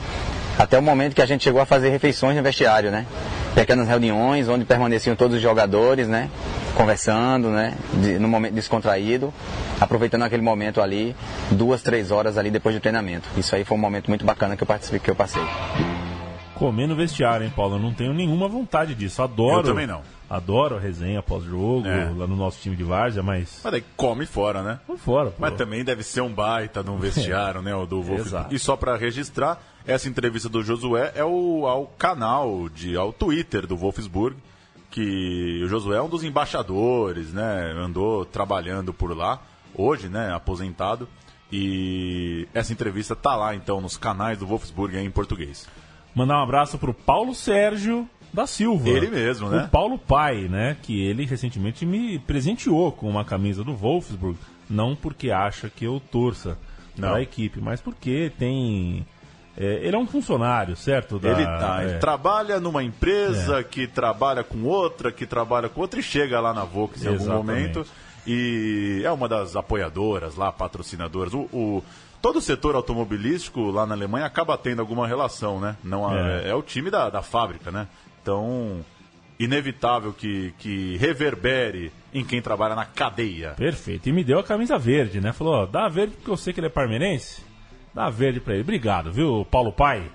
até 0.63 0.79
o 0.79 0.83
momento 0.83 1.15
que 1.15 1.23
a 1.23 1.27
gente 1.27 1.43
chegou 1.43 1.61
a 1.61 1.65
fazer 1.65 1.89
refeições 1.89 2.37
no 2.37 2.43
vestiário, 2.43 2.91
né? 2.91 3.07
Pequenas 3.55 3.89
reuniões 3.89 4.47
onde 4.49 4.65
permaneciam 4.65 5.17
todos 5.17 5.37
os 5.37 5.43
jogadores, 5.43 6.07
né? 6.07 6.29
Conversando, 6.75 7.49
né? 7.49 7.75
De, 7.95 8.19
no 8.19 8.29
momento 8.29 8.53
descontraído, 8.55 9.33
aproveitando 9.81 10.23
aquele 10.25 10.43
momento 10.43 10.81
ali, 10.83 11.17
duas, 11.51 11.83
três 11.83 12.11
horas 12.11 12.37
ali 12.37 12.51
depois 12.51 12.75
do 12.75 12.81
treinamento. 12.81 13.27
Isso 13.39 13.57
aí 13.57 13.65
foi 13.65 13.77
um 13.77 13.81
momento 13.81 14.09
muito 14.09 14.25
bacana 14.25 14.55
que 14.57 14.63
eu 14.63 14.67
participei, 14.67 15.01
que 15.01 15.11
eu 15.11 15.17
passei. 15.17 15.43
Comer 16.55 16.87
no 16.87 16.95
vestiário, 16.95 17.47
hein, 17.47 17.53
Paulo? 17.57 17.77
Eu 17.77 17.81
não 17.81 17.95
tenho 17.95 18.13
nenhuma 18.13 18.47
vontade 18.47 18.95
disso. 18.95 19.23
Adoro. 19.23 19.61
Eu 19.61 19.63
também 19.63 19.87
não. 19.87 20.03
Adoro 20.29 20.77
a 20.77 20.79
resenha 20.79 21.23
pós-jogo, 21.23 21.89
É. 21.89 22.05
lá 22.15 22.27
no 22.27 22.37
nosso 22.37 22.61
time 22.61 22.77
de 22.77 22.85
várzea, 22.85 23.23
mas. 23.23 23.61
Mas 23.65 23.73
daí 23.73 23.85
come 23.97 24.27
fora, 24.27 24.63
né? 24.63 24.79
Vamos 24.87 25.03
fora, 25.03 25.31
pô. 25.31 25.37
Mas 25.39 25.55
também 25.55 25.83
deve 25.83 26.03
ser 26.03 26.21
um 26.21 26.31
baita 26.33 26.85
de 26.85 26.91
um 26.91 26.99
vestiário, 26.99 27.63
né? 27.63 27.75
O 27.75 27.87
do 27.87 28.03
Wolf. 28.03 28.27
Exato. 28.27 28.55
E 28.55 28.59
só 28.59 28.77
para 28.77 28.95
registrar, 28.97 29.59
essa 29.87 30.09
entrevista 30.09 30.49
do 30.49 30.63
Josué 30.63 31.13
é 31.15 31.25
o, 31.25 31.67
ao 31.67 31.87
canal, 31.87 32.69
de, 32.69 32.97
ao 32.97 33.13
Twitter 33.13 33.67
do 33.67 33.77
Wolfsburg, 33.77 34.37
que 34.91 35.61
o 35.65 35.69
Josué 35.69 35.99
é 35.99 36.03
um 36.03 36.09
dos 36.09 36.25
embaixadores, 36.25 37.33
né? 37.33 37.73
Andou 37.77 38.25
trabalhando 38.25 38.93
por 38.93 39.17
lá, 39.17 39.41
hoje, 39.75 40.09
né? 40.09 40.33
Aposentado. 40.33 41.09
E 41.53 42.47
essa 42.55 42.73
entrevista 42.73 43.17
tá 43.17 43.35
lá, 43.35 43.55
então, 43.55 43.81
nos 43.81 43.97
canais 43.97 44.39
do 44.39 44.47
Wolfsburg 44.47 44.97
em 44.97 45.11
português. 45.11 45.69
Mandar 46.15 46.39
um 46.39 46.43
abraço 46.43 46.79
pro 46.79 46.95
Paulo 46.95 47.35
Sérgio 47.35 48.09
da 48.33 48.47
Silva. 48.47 48.89
Ele 48.89 49.09
mesmo, 49.09 49.49
né? 49.49 49.65
O 49.65 49.69
Paulo 49.69 49.99
Pai, 49.99 50.49
né? 50.49 50.77
Que 50.83 51.01
ele 51.03 51.25
recentemente 51.25 51.85
me 51.85 52.19
presenteou 52.21 52.93
com 52.93 53.09
uma 53.09 53.25
camisa 53.25 53.65
do 53.65 53.75
Wolfsburg. 53.75 54.39
Não 54.69 54.95
porque 54.95 55.31
acha 55.31 55.69
que 55.69 55.85
eu 55.85 56.01
torça 56.11 56.57
da 56.97 57.21
equipe, 57.21 57.61
mas 57.61 57.81
porque 57.81 58.31
tem. 58.39 59.07
É, 59.61 59.87
ele 59.87 59.95
é 59.95 59.99
um 59.99 60.07
funcionário, 60.07 60.75
certo? 60.75 61.19
Da- 61.19 61.31
Ele, 61.31 61.45
tá, 61.45 61.79
ele 61.83 61.93
é. 61.93 61.99
trabalha 61.99 62.59
numa 62.59 62.83
empresa 62.83 63.63
que 63.63 63.87
trabalha 63.87 64.43
com 64.43 64.65
outra, 64.65 65.13
que 65.13 65.27
trabalha 65.27 65.69
com 65.69 65.81
outra 65.83 66.01
e 66.01 66.03
chega 66.03 66.41
lá 66.41 66.55
na 66.55 66.65
Vox 66.65 67.05
em 67.05 67.09
algum 67.09 67.27
momento. 67.33 67.85
E 68.27 69.03
é 69.05 69.11
uma 69.11 69.29
das 69.29 69.57
apoiadoras 69.57 70.37
lá, 70.37 70.51
patrocinadoras. 70.53 71.33
O, 71.35 71.41
o- 71.53 71.85
todo 72.23 72.37
o 72.37 72.41
setor 72.43 72.75
automobilístico 72.75 73.71
lá 73.71 73.87
na 73.87 73.95
Alemanha 73.95 74.27
acaba 74.27 74.57
tendo 74.59 74.81
alguma 74.81 75.07
relação, 75.07 75.59
né? 75.61 75.77
Não, 75.83 76.11
É. 76.15 76.49
é. 76.51 76.55
o 76.55 76.63
time 76.63 76.91
da, 76.91 77.09
da 77.11 77.23
fábrica, 77.23 77.71
né? 77.71 77.87
Então, 78.23 78.85
inevitável 79.39 80.13
que, 80.13 80.53
que 80.59 80.97
reverbere 80.99 81.91
em 82.13 82.25
quem 82.25 82.43
trabalha 82.43 82.75
na 82.75 82.85
cadeia. 82.85 83.55
Perfeito. 83.57 84.09
E 84.09 84.13
me 84.13 84.23
deu 84.23 84.39
a 84.39 84.45
camisa 84.45 84.77
verde, 84.79 85.21
né? 85.21 85.33
Falou, 85.33 85.55
ó, 85.63 85.67
dá 85.67 85.89
verde 85.89 86.15
porque 86.17 86.31
eu 86.31 86.37
sei 86.37 86.53
que 86.53 86.61
ele 86.61 86.67
é 86.67 86.71
parmeirense. 86.71 87.43
Dá 87.95 88.09
verde 88.09 88.41
pra 88.41 88.55
ele. 88.55 88.63
Obrigado, 88.63 89.13
viu, 89.13 89.47
Paulo 89.51 89.73
Pai? 89.73 90.11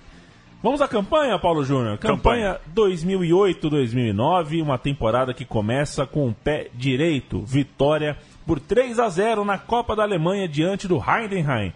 Vamos 0.64 0.82
à 0.82 0.88
campanha, 0.88 1.38
Paulo 1.38 1.64
Júnior. 1.64 1.98
Campanha, 2.00 2.60
campanha 2.74 2.98
2008-2009, 2.98 4.64
uma 4.64 4.80
temporada 4.80 5.34
que 5.34 5.46
começa 5.46 6.08
com 6.08 6.28
o 6.28 6.34
pé 6.34 6.70
direito. 6.74 7.44
Vitória 7.46 8.18
por 8.48 8.60
3 8.60 8.98
a 9.00 9.08
0 9.08 9.46
na 9.46 9.60
Copa 9.60 9.96
da 9.96 10.02
Alemanha 10.04 10.48
diante 10.48 10.88
do 10.88 10.98
Heidenheim. 10.98 11.72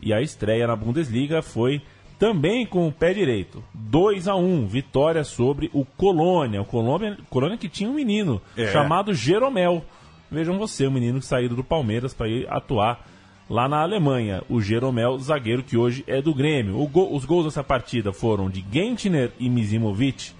E 0.00 0.12
a 0.14 0.20
estreia 0.20 0.66
na 0.66 0.76
Bundesliga 0.76 1.42
foi 1.42 1.82
também 2.20 2.66
com 2.66 2.86
o 2.86 2.92
pé 2.92 3.12
direito. 3.12 3.64
2 3.74 4.28
a 4.28 4.36
1 4.36 4.66
vitória 4.66 5.24
sobre 5.24 5.70
o 5.72 5.84
Colônia. 5.84 6.62
O 6.62 6.64
Colônia, 6.64 7.18
Colônia 7.28 7.58
que 7.58 7.68
tinha 7.68 7.90
um 7.90 7.94
menino 7.94 8.40
é. 8.56 8.68
chamado 8.68 9.12
Jeromel. 9.12 9.84
Vejam 10.30 10.56
você, 10.58 10.86
o 10.86 10.92
menino 10.92 11.18
que 11.18 11.26
saiu 11.26 11.48
do 11.48 11.64
Palmeiras 11.64 12.14
para 12.14 12.28
ir 12.28 12.46
atuar 12.48 13.04
lá 13.50 13.68
na 13.68 13.82
Alemanha. 13.82 14.42
O 14.48 14.60
Jeromel, 14.60 15.18
zagueiro 15.18 15.64
que 15.64 15.76
hoje 15.76 16.04
é 16.06 16.22
do 16.22 16.32
Grêmio. 16.32 16.80
Os 16.80 17.24
gols 17.24 17.46
dessa 17.46 17.64
partida 17.64 18.12
foram 18.12 18.48
de 18.48 18.64
Gentner 18.70 19.32
e 19.40 19.50
Mizimovic 19.50 20.32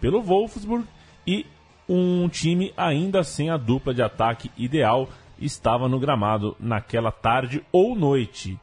pelo 0.00 0.22
Wolfsburg 0.22 0.86
e 1.26 1.44
um 1.86 2.26
time 2.30 2.72
ainda 2.74 3.22
sem 3.22 3.50
a 3.50 3.58
dupla 3.58 3.92
de 3.92 4.02
ataque 4.02 4.50
ideal 4.56 5.10
estava 5.38 5.86
no 5.88 6.00
gramado 6.00 6.56
naquela 6.58 7.12
tarde 7.12 7.62
ou 7.70 7.94
noite. 7.94 8.58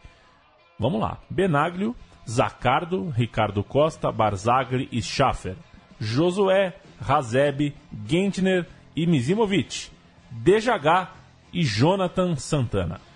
Vamos 0.79 1.00
lá. 1.00 1.20
Benaglio 1.29 1.96
Zacardo, 2.27 3.10
Ricardo 3.10 3.63
Costa, 3.63 4.12
Barzagli 4.12 4.88
e 4.91 5.01
Schaffer, 5.01 5.55
Josué, 6.00 6.74
Razeb, 7.00 7.75
Gentner 8.08 8.67
e 8.96 9.05
Mizimovic, 9.05 9.89
Dejagá 10.29 11.12
e 11.53 11.63
Jonathan 11.63 12.36
Santana. 12.36 13.11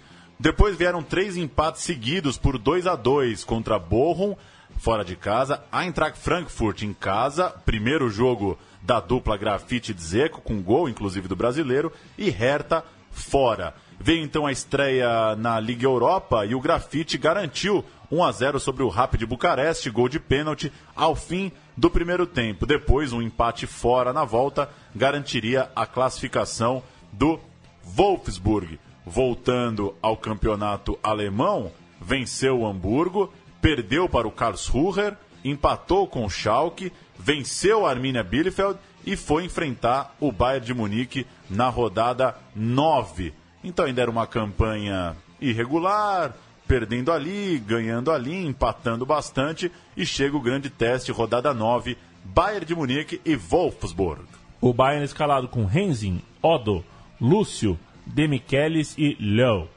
Depois 0.45 0.77
vieram 0.77 1.01
três 1.01 1.35
empates 1.35 1.81
seguidos 1.81 2.37
por 2.37 2.59
2 2.59 2.85
a 2.85 2.95
2 2.95 3.43
contra 3.43 3.79
Bochum, 3.79 4.35
fora 4.77 5.03
de 5.03 5.15
casa, 5.15 5.63
Eintracht 5.73 6.19
Frankfurt 6.19 6.83
em 6.83 6.93
casa, 6.93 7.49
primeiro 7.49 8.11
jogo 8.11 8.55
da 8.79 8.99
dupla 8.99 9.37
Grafite 9.37 9.91
Dzeko, 9.91 10.41
com 10.41 10.61
gol 10.61 10.87
inclusive 10.87 11.27
do 11.27 11.35
brasileiro, 11.35 11.91
e 12.15 12.29
Hertha 12.29 12.83
fora. 13.09 13.73
Veio 13.99 14.23
então 14.23 14.45
a 14.45 14.51
estreia 14.51 15.35
na 15.35 15.59
Liga 15.59 15.85
Europa 15.87 16.45
e 16.45 16.53
o 16.53 16.61
Grafite 16.61 17.17
garantiu 17.17 17.83
1 18.11 18.23
a 18.23 18.31
0 18.31 18.59
sobre 18.59 18.83
o 18.83 18.87
Rapid 18.87 19.23
Bucareste, 19.23 19.89
gol 19.89 20.07
de 20.07 20.19
pênalti 20.19 20.71
ao 20.95 21.15
fim 21.15 21.51
do 21.75 21.89
primeiro 21.89 22.27
tempo. 22.27 22.67
Depois, 22.67 23.11
um 23.11 23.19
empate 23.19 23.65
fora 23.65 24.13
na 24.13 24.23
volta 24.23 24.69
garantiria 24.95 25.71
a 25.75 25.87
classificação 25.87 26.83
do 27.11 27.39
Wolfsburg. 27.83 28.77
Voltando 29.05 29.95
ao 30.01 30.17
campeonato 30.17 30.97
alemão, 31.03 31.71
venceu 32.01 32.61
o 32.61 32.67
Hamburgo, 32.67 33.31
perdeu 33.61 34.09
para 34.09 34.27
o 34.27 34.31
Karlsruher, 34.31 35.15
empatou 35.43 36.07
com 36.07 36.25
o 36.25 36.29
Schalke, 36.29 36.91
venceu 37.17 37.85
a 37.85 37.91
Arminia 37.91 38.23
Bielefeld 38.23 38.79
e 39.05 39.15
foi 39.15 39.45
enfrentar 39.45 40.15
o 40.19 40.31
Bayern 40.31 40.65
de 40.65 40.73
Munique 40.73 41.27
na 41.49 41.69
rodada 41.69 42.35
9. 42.55 43.33
Então 43.63 43.85
ainda 43.85 44.01
era 44.01 44.11
uma 44.11 44.25
campanha 44.25 45.15
irregular, 45.39 46.35
perdendo 46.67 47.11
ali, 47.11 47.59
ganhando 47.59 48.11
ali, 48.11 48.45
empatando 48.45 49.05
bastante 49.05 49.71
e 49.95 50.05
chega 50.05 50.35
o 50.35 50.41
grande 50.41 50.69
teste, 50.69 51.11
rodada 51.11 51.53
9, 51.53 51.97
Bayern 52.23 52.65
de 52.65 52.75
Munique 52.75 53.21
e 53.23 53.35
Wolfsburg. 53.35 54.23
O 54.59 54.73
Bayern 54.73 55.05
escalado 55.05 55.47
com 55.47 55.65
Renzin, 55.65 56.21
Odo, 56.41 56.83
Lúcio, 57.21 57.77
Demichelis 58.05 58.95
e 58.97 59.17
Low. 59.19 59.69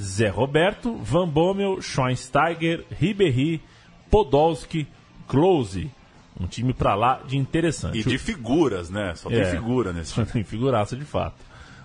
Zé 0.00 0.28
Roberto, 0.28 0.96
Van 0.96 1.28
Bommel, 1.28 1.82
Schweinsteiger, 1.82 2.84
Ribéry, 2.90 3.60
Podolski, 4.10 4.86
Close. 5.26 5.90
Um 6.40 6.46
time 6.46 6.72
pra 6.72 6.94
lá 6.94 7.20
de 7.26 7.36
interessante. 7.36 7.98
E 7.98 8.04
de 8.04 8.16
figuras, 8.16 8.90
né? 8.90 9.14
Só 9.16 9.28
tem 9.28 9.40
é, 9.40 9.46
figura 9.46 9.92
nesse 9.92 10.14
time. 10.14 10.26
tem 10.26 10.44
figuraça 10.44 10.96
de 10.96 11.04
fato. 11.04 11.36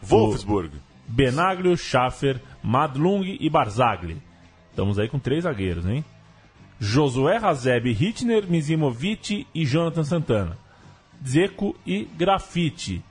Wolfsburg. 0.02 0.76
O 0.76 1.12
Benaglio, 1.12 1.76
Schaffer, 1.76 2.40
Madlung 2.62 3.24
e 3.40 3.50
Barzagli. 3.50 4.22
Estamos 4.70 5.00
aí 5.00 5.08
com 5.10 5.18
três 5.20 5.44
zagueiros, 5.44 5.86
hein? 5.86 6.06
Josué 6.80 7.38
Razeb, 7.38 7.88
Hitner, 7.92 8.46
Mizimovic 8.48 9.48
e 9.54 9.66
Jonathan 9.66 10.04
Santana. 10.04 10.58
Zeco 11.26 11.76
e 11.86 12.04
Grafite. 12.18 13.04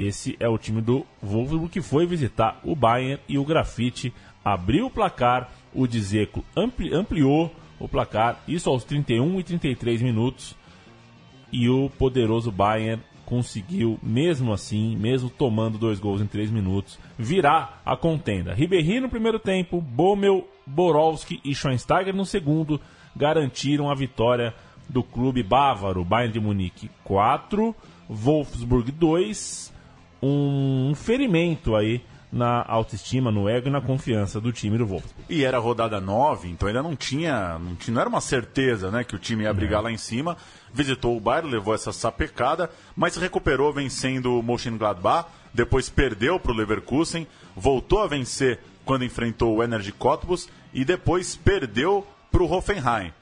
Esse 0.00 0.34
é 0.40 0.48
o 0.48 0.56
time 0.56 0.80
do 0.80 1.04
Wolfsburg 1.22 1.68
que 1.68 1.82
foi 1.82 2.06
visitar 2.06 2.58
o 2.64 2.74
Bayern 2.74 3.20
e 3.28 3.36
o 3.36 3.44
Grafite 3.44 4.14
abriu 4.42 4.86
o 4.86 4.90
placar. 4.90 5.50
O 5.74 5.86
Dzeko 5.86 6.42
ampli 6.56 6.94
ampliou 6.94 7.54
o 7.78 7.86
placar, 7.86 8.42
isso 8.48 8.70
aos 8.70 8.82
31 8.82 9.38
e 9.38 9.42
33 9.42 10.00
minutos. 10.00 10.56
E 11.52 11.68
o 11.68 11.90
poderoso 11.90 12.50
Bayern 12.50 13.02
conseguiu, 13.26 13.98
mesmo 14.02 14.54
assim, 14.54 14.96
mesmo 14.96 15.28
tomando 15.28 15.76
dois 15.76 16.00
gols 16.00 16.22
em 16.22 16.26
três 16.26 16.50
minutos, 16.50 16.98
virar 17.18 17.82
a 17.84 17.94
contenda. 17.94 18.54
Ribéry 18.54 19.00
no 19.00 19.08
primeiro 19.10 19.38
tempo, 19.38 19.82
Bommel 19.82 20.48
Borowski 20.66 21.40
e 21.44 21.54
Schweinsteiger 21.54 22.14
no 22.16 22.24
segundo 22.24 22.80
garantiram 23.14 23.90
a 23.90 23.94
vitória 23.94 24.54
do 24.88 25.02
clube 25.02 25.42
bávaro, 25.42 26.04
Bayern 26.04 26.32
de 26.32 26.40
Munique 26.40 26.90
4, 27.04 27.76
Wolfsburg 28.08 28.90
2, 28.90 29.69
um 30.22 30.92
ferimento 30.94 31.74
aí 31.74 32.02
na 32.32 32.64
autoestima, 32.66 33.30
no 33.30 33.48
ego 33.48 33.68
e 33.68 33.70
na 33.70 33.80
confiança 33.80 34.40
do 34.40 34.52
time 34.52 34.78
do 34.78 34.86
Wolfsburg. 34.86 35.24
E 35.28 35.44
era 35.44 35.58
rodada 35.58 36.00
9, 36.00 36.48
então 36.48 36.68
ainda 36.68 36.82
não 36.82 36.94
tinha, 36.94 37.58
não 37.58 37.74
tinha, 37.74 37.94
não 37.94 38.00
era 38.00 38.08
uma 38.08 38.20
certeza, 38.20 38.90
né, 38.90 39.02
que 39.02 39.16
o 39.16 39.18
time 39.18 39.44
ia 39.44 39.52
brigar 39.52 39.80
é. 39.80 39.84
lá 39.84 39.90
em 39.90 39.96
cima. 39.96 40.36
Visitou 40.72 41.16
o 41.16 41.20
Bayern, 41.20 41.50
levou 41.50 41.74
essa 41.74 41.92
sapecada, 41.92 42.70
mas 42.94 43.16
recuperou 43.16 43.72
vencendo 43.72 44.38
o 44.38 44.42
Mönchengladbach, 44.42 45.28
depois 45.52 45.88
perdeu 45.88 46.38
para 46.38 46.52
o 46.52 46.54
Leverkusen, 46.54 47.26
voltou 47.56 48.00
a 48.00 48.06
vencer 48.06 48.60
quando 48.84 49.04
enfrentou 49.04 49.56
o 49.56 49.62
Energy 49.62 49.90
Cottbus 49.90 50.48
e 50.72 50.84
depois 50.84 51.34
perdeu 51.34 52.06
para 52.30 52.42
o 52.42 52.50
Hoffenheim. 52.50 53.12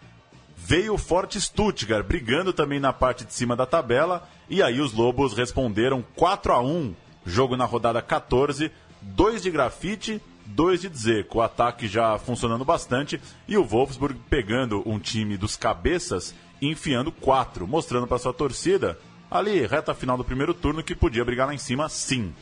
Veio 0.60 0.94
o 0.94 0.98
forte 0.98 1.40
Stuttgart, 1.40 2.04
brigando 2.04 2.52
também 2.52 2.78
na 2.80 2.92
parte 2.92 3.24
de 3.24 3.32
cima 3.32 3.56
da 3.56 3.64
tabela, 3.64 4.28
e 4.50 4.62
aí 4.62 4.80
os 4.80 4.92
Lobos 4.92 5.32
responderam 5.32 6.04
4 6.14 6.52
a 6.52 6.60
1 6.60 6.94
jogo 7.24 7.56
na 7.56 7.64
rodada 7.64 8.02
14, 8.02 8.70
dois 9.00 9.42
de 9.42 9.50
grafite, 9.50 10.20
dois 10.44 10.80
de 10.80 10.88
Dzeko. 10.88 11.38
O 11.38 11.42
ataque 11.42 11.86
já 11.86 12.18
funcionando 12.18 12.64
bastante 12.64 13.20
e 13.46 13.56
o 13.56 13.64
Wolfsburg 13.64 14.18
pegando 14.28 14.82
um 14.86 14.98
time 14.98 15.36
dos 15.36 15.56
cabeças 15.56 16.34
e 16.60 16.68
enfiando 16.68 17.12
quatro, 17.12 17.66
mostrando 17.66 18.06
para 18.06 18.18
sua 18.18 18.32
torcida 18.32 18.98
ali, 19.30 19.66
reta 19.66 19.94
final 19.94 20.16
do 20.16 20.24
primeiro 20.24 20.54
turno, 20.54 20.82
que 20.82 20.94
podia 20.94 21.24
brigar 21.24 21.46
lá 21.46 21.54
em 21.54 21.58
cima 21.58 21.88
sim. 21.88 22.32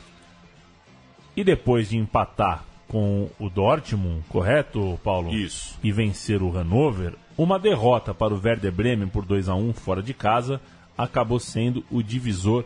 E 1.35 1.43
depois 1.43 1.89
de 1.89 1.97
empatar 1.97 2.63
com 2.87 3.29
o 3.37 3.49
Dortmund, 3.49 4.23
correto, 4.29 4.99
Paulo? 5.03 5.33
Isso. 5.33 5.77
E 5.83 5.91
vencer 5.91 6.41
o 6.41 6.49
Hannover, 6.49 7.13
uma 7.37 7.59
derrota 7.59 8.13
para 8.13 8.33
o 8.33 8.41
Werder 8.43 8.71
Bremen 8.71 9.07
por 9.07 9.23
2 9.25 9.47
a 9.47 9.55
1 9.55 9.73
fora 9.73 10.01
de 10.01 10.13
casa 10.13 10.59
acabou 10.97 11.39
sendo 11.39 11.83
o 11.91 12.01
divisor 12.01 12.65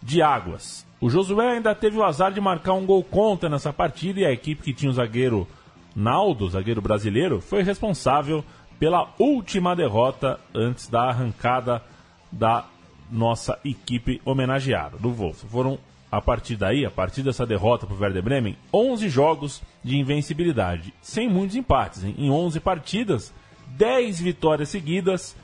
de 0.00 0.22
águas. 0.22 0.86
O 1.00 1.10
Josué 1.10 1.54
ainda 1.54 1.74
teve 1.74 1.98
o 1.98 2.04
azar 2.04 2.32
de 2.32 2.40
marcar 2.40 2.74
um 2.74 2.86
gol 2.86 3.02
contra 3.02 3.48
nessa 3.48 3.72
partida 3.72 4.20
e 4.20 4.24
a 4.24 4.30
equipe 4.30 4.62
que 4.62 4.72
tinha 4.72 4.90
o 4.90 4.94
zagueiro 4.94 5.48
Naldo, 5.94 6.48
zagueiro 6.48 6.80
brasileiro, 6.80 7.40
foi 7.40 7.62
responsável 7.62 8.44
pela 8.78 9.12
última 9.18 9.76
derrota 9.76 10.40
antes 10.54 10.88
da 10.88 11.08
arrancada 11.08 11.82
da 12.30 12.64
nossa 13.10 13.58
equipe 13.64 14.20
homenageada, 14.24 14.96
do 14.96 15.10
Wolf. 15.12 15.44
Foram 15.44 15.78
a 16.10 16.20
partir 16.20 16.56
daí, 16.56 16.84
a 16.84 16.90
partir 16.90 17.22
dessa 17.22 17.46
derrota 17.46 17.86
para 17.86 17.96
o 17.96 17.98
Werder 17.98 18.22
Bremen, 18.22 18.56
11 18.72 19.08
jogos 19.08 19.62
de 19.82 19.98
invencibilidade, 19.98 20.92
sem 21.00 21.28
muitos 21.28 21.56
empates. 21.56 22.04
Hein? 22.04 22.14
Em 22.18 22.30
11 22.30 22.60
partidas, 22.60 23.34
10 23.68 24.20
vitórias 24.20 24.68
seguidas 24.68 25.36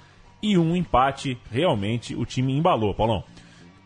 e 0.42 0.56
um 0.58 0.76
empate. 0.76 1.38
Realmente 1.50 2.14
o 2.14 2.24
time 2.24 2.56
embalou, 2.56 2.94
Paulão. 2.94 3.24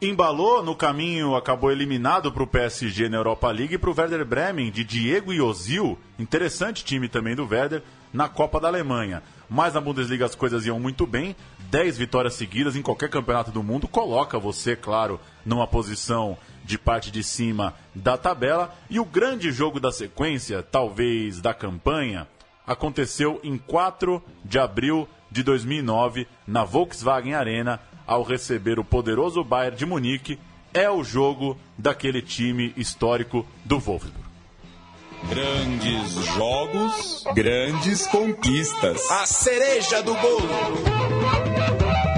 Embalou, 0.00 0.64
no 0.64 0.74
caminho 0.74 1.36
acabou 1.36 1.70
eliminado 1.70 2.32
para 2.32 2.42
o 2.42 2.46
PSG 2.46 3.08
na 3.08 3.18
Europa 3.18 3.48
League 3.52 3.74
e 3.74 3.78
para 3.78 3.88
o 3.88 3.94
Werder 3.96 4.24
Bremen, 4.26 4.72
de 4.72 4.82
Diego 4.82 5.32
e 5.32 5.40
Ozil, 5.40 5.96
interessante 6.18 6.84
time 6.84 7.08
também 7.08 7.36
do 7.36 7.46
Werder, 7.46 7.84
na 8.12 8.28
Copa 8.28 8.58
da 8.58 8.66
Alemanha. 8.66 9.22
Mas 9.48 9.74
na 9.74 9.80
Bundesliga 9.80 10.24
as 10.24 10.34
coisas 10.34 10.66
iam 10.66 10.80
muito 10.80 11.06
bem, 11.06 11.36
10 11.70 11.98
vitórias 11.98 12.34
seguidas 12.34 12.74
em 12.74 12.82
qualquer 12.82 13.10
campeonato 13.10 13.52
do 13.52 13.62
mundo, 13.62 13.86
coloca 13.86 14.40
você, 14.40 14.74
claro, 14.74 15.20
numa 15.46 15.68
posição 15.68 16.36
de 16.64 16.76
parte 16.76 17.10
de 17.10 17.22
cima 17.22 17.72
da 17.94 18.16
tabela. 18.16 18.74
E 18.90 18.98
o 18.98 19.04
grande 19.04 19.52
jogo 19.52 19.78
da 19.78 19.92
sequência, 19.92 20.64
talvez 20.64 21.40
da 21.40 21.54
campanha, 21.54 22.26
aconteceu 22.66 23.40
em 23.42 23.57
4 23.59 24.23
de 24.45 24.59
abril 24.59 25.09
de 25.31 25.42
2009 25.42 26.26
na 26.47 26.64
Volkswagen 26.64 27.35
Arena, 27.35 27.81
ao 28.07 28.23
receber 28.23 28.78
o 28.78 28.85
poderoso 28.85 29.42
Bayern 29.42 29.76
de 29.76 29.87
Munique 29.87 30.38
é 30.75 30.90
o 30.90 31.04
jogo 31.04 31.59
daquele 31.76 32.23
time 32.23 32.73
histórico 32.76 33.47
do 33.64 33.78
Wolfsburg. 33.78 34.23
Grandes 35.28 36.12
jogos, 36.35 37.25
grandes 37.35 38.07
conquistas. 38.09 39.09
A 39.11 39.26
cereja 39.26 40.02
do 40.02 40.14
bolo. 40.14 42.12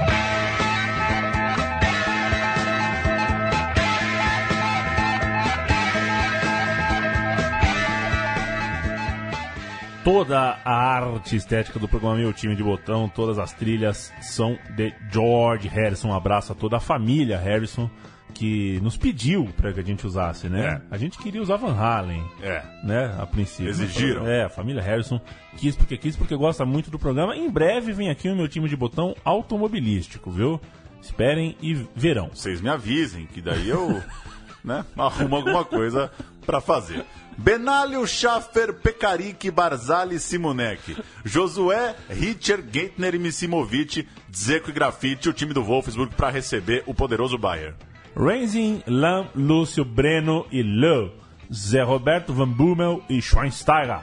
Toda 10.04 10.58
a 10.62 10.70
arte 10.72 11.34
estética 11.34 11.78
do 11.78 11.88
programa 11.88 12.16
Meu 12.16 12.30
Time 12.32 12.54
de 12.54 12.62
Botão, 12.62 13.08
todas 13.08 13.38
as 13.38 13.52
trilhas 13.54 14.12
são 14.20 14.58
de 14.76 14.92
George 15.10 15.66
Harrison. 15.66 16.08
Um 16.08 16.14
abraço 16.14 16.52
a 16.52 16.54
toda 16.54 16.76
a 16.76 16.80
família 16.80 17.38
Harrison 17.38 17.88
que 18.34 18.78
nos 18.82 18.98
pediu 18.98 19.48
para 19.56 19.72
que 19.72 19.80
a 19.80 19.82
gente 19.82 20.06
usasse, 20.06 20.48
né? 20.48 20.82
É. 20.90 20.94
A 20.94 20.98
gente 20.98 21.16
queria 21.16 21.40
usar 21.40 21.56
Van 21.56 21.72
Halen, 21.74 22.22
É. 22.42 22.62
né? 22.84 23.16
A 23.18 23.24
princípio. 23.26 23.70
Exigiram. 23.70 24.26
É, 24.26 24.44
a 24.44 24.48
família 24.50 24.82
Harrison 24.82 25.18
quis 25.56 25.74
porque 25.74 25.96
quis, 25.96 26.16
porque 26.16 26.36
gosta 26.36 26.66
muito 26.66 26.90
do 26.90 26.98
programa. 26.98 27.34
Em 27.34 27.48
breve 27.48 27.92
vem 27.92 28.10
aqui 28.10 28.28
o 28.28 28.36
meu 28.36 28.48
time 28.48 28.68
de 28.68 28.76
botão 28.76 29.14
automobilístico, 29.24 30.30
viu? 30.30 30.60
Esperem 31.00 31.56
e 31.62 31.72
verão. 31.94 32.28
Vocês 32.34 32.60
me 32.60 32.68
avisem, 32.68 33.24
que 33.24 33.40
daí 33.40 33.68
eu 33.70 34.02
né, 34.62 34.84
arrumo 34.98 35.36
alguma 35.36 35.64
coisa 35.64 36.10
pra 36.44 36.60
fazer. 36.60 37.04
Benalio 37.36 38.06
Schaffer, 38.06 38.72
Pekarik, 38.74 39.50
Barzali, 39.50 40.18
Simonek. 40.18 40.96
Josué, 41.24 41.94
Richard, 42.08 42.64
Geithner 42.70 43.14
e 43.14 43.18
Misimovic, 43.18 44.06
Dzeko 44.30 44.70
e 44.70 44.72
Grafite, 44.72 45.28
o 45.28 45.32
time 45.32 45.52
do 45.52 45.62
Wolfsburg 45.62 46.14
para 46.14 46.30
receber 46.30 46.82
o 46.86 46.94
poderoso 46.94 47.36
Bayern. 47.38 47.74
Renzin, 48.16 48.82
Lam, 48.86 49.26
Lúcio, 49.34 49.84
Breno 49.84 50.46
e 50.52 50.62
Le. 50.62 51.10
Zé 51.52 51.82
Roberto, 51.82 52.32
Van 52.32 52.48
Bommel 52.48 53.02
e 53.08 53.20
Schweinsteiger. 53.20 54.00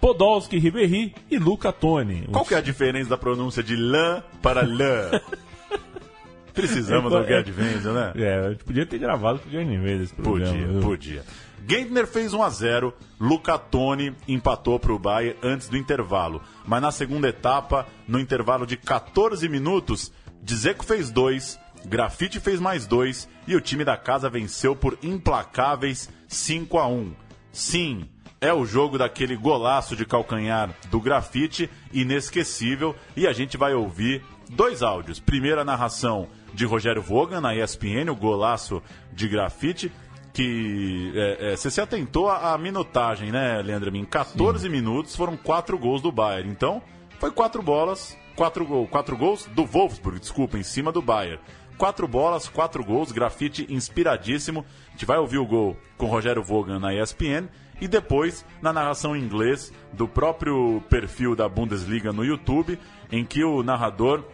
Podolski, 0.00 0.58
Ribéry 0.58 1.14
e 1.30 1.38
Luca 1.38 1.70
Toni. 1.72 2.26
Qual 2.32 2.44
que 2.44 2.54
é 2.54 2.58
a 2.58 2.60
diferença 2.60 3.10
da 3.10 3.16
pronúncia 3.16 3.62
de 3.62 3.76
lã 3.76 4.22
para 4.42 4.62
lã? 4.66 5.10
Precisamos 6.52 7.12
É, 7.12 7.18
do 7.20 7.26
Gerd 7.26 7.52
Wenzel, 7.56 7.94
né? 7.94 8.12
É, 8.16 8.46
a 8.46 8.50
gente 8.50 8.64
podia 8.64 8.84
ter 8.84 8.98
gravado 8.98 9.38
com 9.38 9.48
o 9.48 9.52
Gerd 9.52 9.70
Wenzel 9.70 10.02
esse 10.02 10.14
programa. 10.14 10.52
Podia, 10.52 10.66
viu? 10.66 10.80
podia. 10.80 11.22
Gentner 11.66 12.06
fez 12.06 12.34
1 12.34 12.42
a 12.42 12.50
0 12.50 12.94
Luca 13.20 13.58
Toni 13.58 14.14
empatou 14.26 14.78
para 14.78 14.92
o 14.92 14.98
Bayern 14.98 15.38
antes 15.42 15.68
do 15.68 15.76
intervalo. 15.76 16.42
Mas 16.66 16.82
na 16.82 16.90
segunda 16.90 17.28
etapa, 17.28 17.86
no 18.06 18.18
intervalo 18.18 18.66
de 18.66 18.76
14 18.76 19.48
minutos, 19.48 20.12
Dzeko 20.42 20.84
fez 20.84 21.10
2, 21.10 21.58
Grafite 21.84 22.40
fez 22.40 22.60
mais 22.60 22.86
2 22.86 23.28
e 23.46 23.56
o 23.56 23.60
time 23.60 23.84
da 23.84 23.96
casa 23.96 24.28
venceu 24.28 24.74
por 24.74 24.98
implacáveis 25.02 26.10
5 26.28 26.78
a 26.78 26.86
1 26.86 27.12
Sim, 27.52 28.08
é 28.40 28.52
o 28.52 28.64
jogo 28.64 28.98
daquele 28.98 29.36
golaço 29.36 29.94
de 29.94 30.04
calcanhar 30.04 30.70
do 30.90 31.00
Grafite, 31.00 31.70
inesquecível, 31.92 32.96
e 33.16 33.26
a 33.26 33.32
gente 33.32 33.56
vai 33.56 33.74
ouvir 33.74 34.24
dois 34.48 34.82
áudios. 34.82 35.20
Primeiro 35.20 35.60
a 35.60 35.64
narração 35.64 36.26
de 36.52 36.64
Rogério 36.64 37.02
Vogan 37.02 37.40
na 37.40 37.54
ESPN, 37.54 38.10
o 38.10 38.16
golaço 38.16 38.82
de 39.12 39.28
Grafite, 39.28 39.92
que 40.32 41.12
é, 41.14 41.52
é, 41.52 41.56
você 41.56 41.70
se 41.70 41.80
atentou 41.80 42.30
à, 42.30 42.56
minutagem, 42.56 43.30
né, 43.30 43.60
Leandro? 43.62 43.94
Em 43.94 44.04
14 44.04 44.68
minutos 44.68 45.14
foram 45.14 45.36
quatro 45.36 45.78
gols 45.78 46.00
do 46.00 46.10
Bayern. 46.10 46.50
Então, 46.50 46.82
foi 47.18 47.30
quatro 47.30 47.62
bolas, 47.62 48.16
quatro, 48.34 48.64
gol, 48.64 48.86
quatro 48.86 49.16
gols 49.16 49.46
do 49.54 49.64
Wolfsburg, 49.64 50.18
desculpa, 50.18 50.58
em 50.58 50.62
cima 50.62 50.90
do 50.90 51.02
Bayern. 51.02 51.40
Quatro 51.76 52.06
bolas, 52.06 52.48
quatro 52.48 52.84
gols, 52.84 53.12
grafite 53.12 53.66
inspiradíssimo. 53.68 54.64
A 54.88 54.90
gente 54.92 55.06
vai 55.06 55.18
ouvir 55.18 55.38
o 55.38 55.46
gol 55.46 55.76
com 55.96 56.06
Rogério 56.06 56.42
Vogan 56.42 56.78
na 56.78 56.94
ESPN 56.94 57.48
e 57.80 57.88
depois 57.88 58.44
na 58.60 58.72
narração 58.72 59.16
em 59.16 59.20
inglês 59.20 59.72
do 59.92 60.06
próprio 60.06 60.82
perfil 60.88 61.34
da 61.34 61.48
Bundesliga 61.48 62.12
no 62.12 62.24
YouTube, 62.24 62.78
em 63.10 63.24
que 63.24 63.42
o 63.42 63.62
narrador 63.62 64.24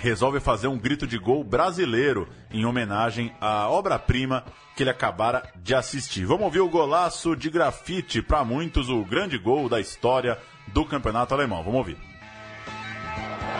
resolve 0.00 0.40
fazer 0.40 0.66
um 0.66 0.78
grito 0.78 1.06
de 1.06 1.18
gol 1.18 1.44
brasileiro 1.44 2.26
em 2.50 2.64
homenagem 2.64 3.32
à 3.40 3.68
obra-prima 3.68 4.44
que 4.74 4.82
ele 4.82 4.90
acabara 4.90 5.42
de 5.56 5.74
assistir. 5.74 6.24
Vamos 6.24 6.44
ouvir 6.44 6.60
o 6.60 6.68
golaço 6.68 7.36
de 7.36 7.50
grafite, 7.50 8.22
para 8.22 8.42
muitos 8.42 8.88
o 8.88 9.04
grande 9.04 9.36
gol 9.36 9.68
da 9.68 9.78
história 9.78 10.38
do 10.68 10.84
campeonato 10.86 11.34
alemão. 11.34 11.62
Vamos 11.62 11.78
ouvir. 11.78 11.98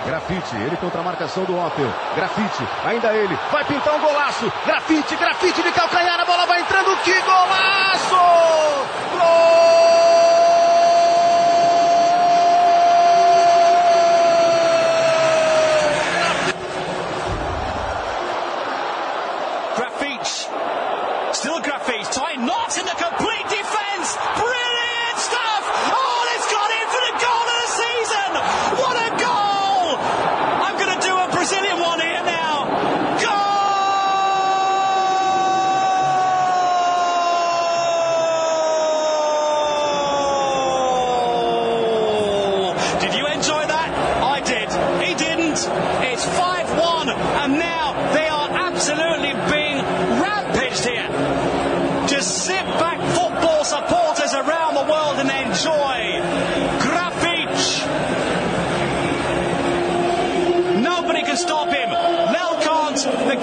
Grafite, 0.07 0.57
ele 0.57 0.77
contra 0.79 1.01
a 1.01 1.05
marcação 1.05 1.45
do 1.45 1.55
Opel. 1.55 1.93
Grafite, 2.17 2.67
ainda 2.87 3.13
ele, 3.15 3.39
vai 3.53 3.65
pintar 3.67 3.97
um 3.97 4.01
golaço. 4.01 4.51
Grafite, 4.65 5.15
grafite 5.17 5.63
de 5.63 5.73
calcanhar, 5.73 6.21
a 6.21 6.25
bola 6.25 6.47
vai 6.47 6.63
entrando. 6.63 6.97
Que 7.05 7.21
golaço! 7.21 8.17
Grafite. 9.15 10.00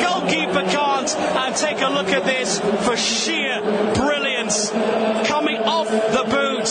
Goalkeeper 0.03 0.63
can't. 0.69 1.15
And 1.17 1.55
take 1.55 1.81
a 1.81 1.89
look 1.89 2.09
at 2.09 2.23
this 2.25 2.59
for 2.85 2.95
sheer 2.97 3.61
brilliance. 3.93 4.71
Coming 5.27 5.57
off 5.57 5.87
the 5.89 6.23
boot 6.29 6.69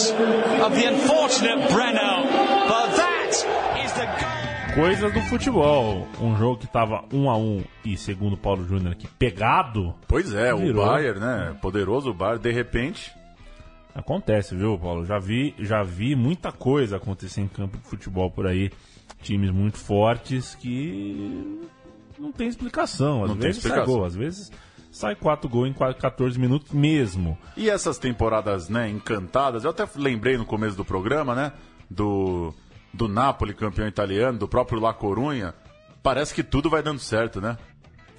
of 0.62 0.74
the 0.74 0.84
unfortunate 0.86 1.68
Breno. 1.70 2.24
But 2.68 2.96
that 2.96 3.32
is 3.84 3.92
the 3.92 4.06
goal. 4.06 4.74
Coisas 4.74 5.12
do 5.12 5.20
futebol. 5.22 6.06
Um 6.20 6.36
jogo 6.36 6.58
que 6.58 6.66
tava 6.66 7.04
1 7.10 7.30
a 7.30 7.36
1 7.38 7.64
e 7.84 7.96
segundo 7.96 8.36
Paulo 8.36 8.62
Júnior 8.66 8.92
aqui, 8.92 9.08
pegado. 9.18 9.94
Pois 10.06 10.34
é, 10.34 10.54
Virou. 10.54 10.84
o 10.84 10.86
Bayern, 10.86 11.18
né? 11.20 11.56
Poderoso 11.62 12.12
Bayern, 12.12 12.42
de 12.42 12.52
repente. 12.52 13.10
Acontece, 13.94 14.54
viu, 14.54 14.78
Paulo? 14.78 15.06
Já 15.06 15.18
vi, 15.18 15.54
já 15.58 15.82
vi 15.82 16.14
muita 16.14 16.52
coisa 16.52 16.96
acontecer 16.98 17.40
em 17.40 17.48
campo 17.48 17.78
de 17.78 17.84
futebol 17.84 18.30
por 18.30 18.46
aí. 18.46 18.70
Times 19.22 19.50
muito 19.50 19.78
fortes 19.78 20.54
que 20.54 21.58
não 22.18 22.32
tem 22.32 22.48
explicação. 22.48 23.22
Às 23.24 23.28
Não 23.30 23.36
tem 23.36 23.48
vezes 23.48 23.62
sai 23.62 23.70
explicação. 23.70 23.94
gol, 23.94 24.04
às 24.04 24.14
vezes 24.14 24.52
sai 24.90 25.14
4 25.14 25.48
gols 25.48 25.68
em 25.68 25.72
14 25.74 26.38
minutos 26.38 26.72
mesmo. 26.72 27.36
E 27.56 27.68
essas 27.68 27.98
temporadas, 27.98 28.68
né, 28.68 28.88
encantadas, 28.88 29.64
eu 29.64 29.70
até 29.70 29.86
lembrei 29.96 30.38
no 30.38 30.46
começo 30.46 30.76
do 30.76 30.84
programa, 30.84 31.34
né, 31.34 31.52
do, 31.90 32.54
do 32.94 33.06
Napoli, 33.06 33.52
campeão 33.52 33.86
italiano, 33.86 34.38
do 34.38 34.48
próprio 34.48 34.80
La 34.80 34.94
Corunha, 34.94 35.54
parece 36.02 36.32
que 36.34 36.42
tudo 36.42 36.70
vai 36.70 36.82
dando 36.82 36.98
certo, 36.98 37.40
né? 37.40 37.58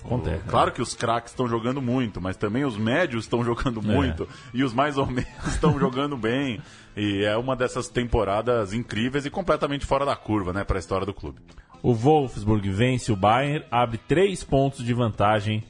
Acontece. 0.05 0.43
Claro 0.47 0.71
que 0.71 0.81
os 0.81 0.93
craques 0.93 1.31
estão 1.31 1.47
jogando 1.47 1.81
muito, 1.81 2.21
mas 2.21 2.37
também 2.37 2.63
os 2.63 2.77
médios 2.77 3.25
estão 3.25 3.43
jogando 3.45 3.81
muito 3.81 4.27
e 4.53 4.63
os 4.63 4.71
mais 4.73 4.97
ou 4.97 5.05
menos 5.07 5.47
estão 5.47 5.77
jogando 5.79 6.15
bem. 6.15 6.61
E 6.95 7.23
é 7.25 7.35
uma 7.35 7.55
dessas 7.55 7.89
temporadas 7.89 8.71
incríveis 8.73 9.25
e 9.25 9.29
completamente 9.29 9.85
fora 9.85 10.05
da 10.05 10.15
curva, 10.15 10.53
né, 10.53 10.63
para 10.63 10.77
a 10.77 10.79
história 10.79 11.05
do 11.05 11.13
clube. 11.13 11.39
O 11.83 11.93
Wolfsburg 11.93 12.69
vence 12.69 13.11
o 13.11 13.15
Bayern, 13.15 13.63
abre 13.71 13.97
3 13.97 14.43
pontos 14.43 14.83
de 14.83 14.93
vantagem 14.93 15.63